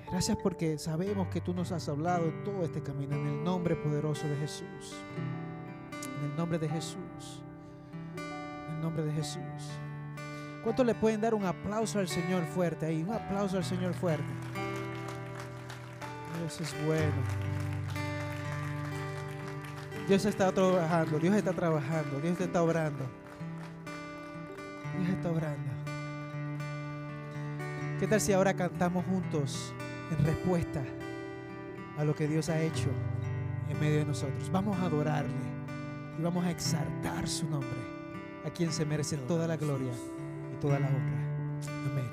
[0.09, 4.25] Gracias porque sabemos que tú nos has hablado todo este camino en el nombre poderoso
[4.25, 4.95] de Jesús.
[6.17, 7.43] En el nombre de Jesús.
[8.69, 9.41] En el nombre de Jesús.
[10.63, 13.03] ¿Cuántos le pueden dar un aplauso al Señor fuerte ahí?
[13.03, 14.23] Un aplauso al Señor fuerte.
[16.39, 17.11] Dios es bueno.
[20.07, 23.05] Dios está trabajando, Dios está trabajando, Dios está obrando.
[24.97, 25.66] Dios está obrando.
[27.99, 29.73] ¿Qué tal si ahora cantamos juntos
[30.11, 30.83] en respuesta
[31.97, 32.89] a lo que Dios ha hecho
[33.69, 34.51] en medio de nosotros?
[34.51, 35.33] Vamos a adorarle
[36.19, 37.79] y vamos a exaltar su nombre,
[38.45, 39.91] a quien se merece toda la gloria
[40.53, 41.59] y toda la honra.
[41.91, 42.06] Amén.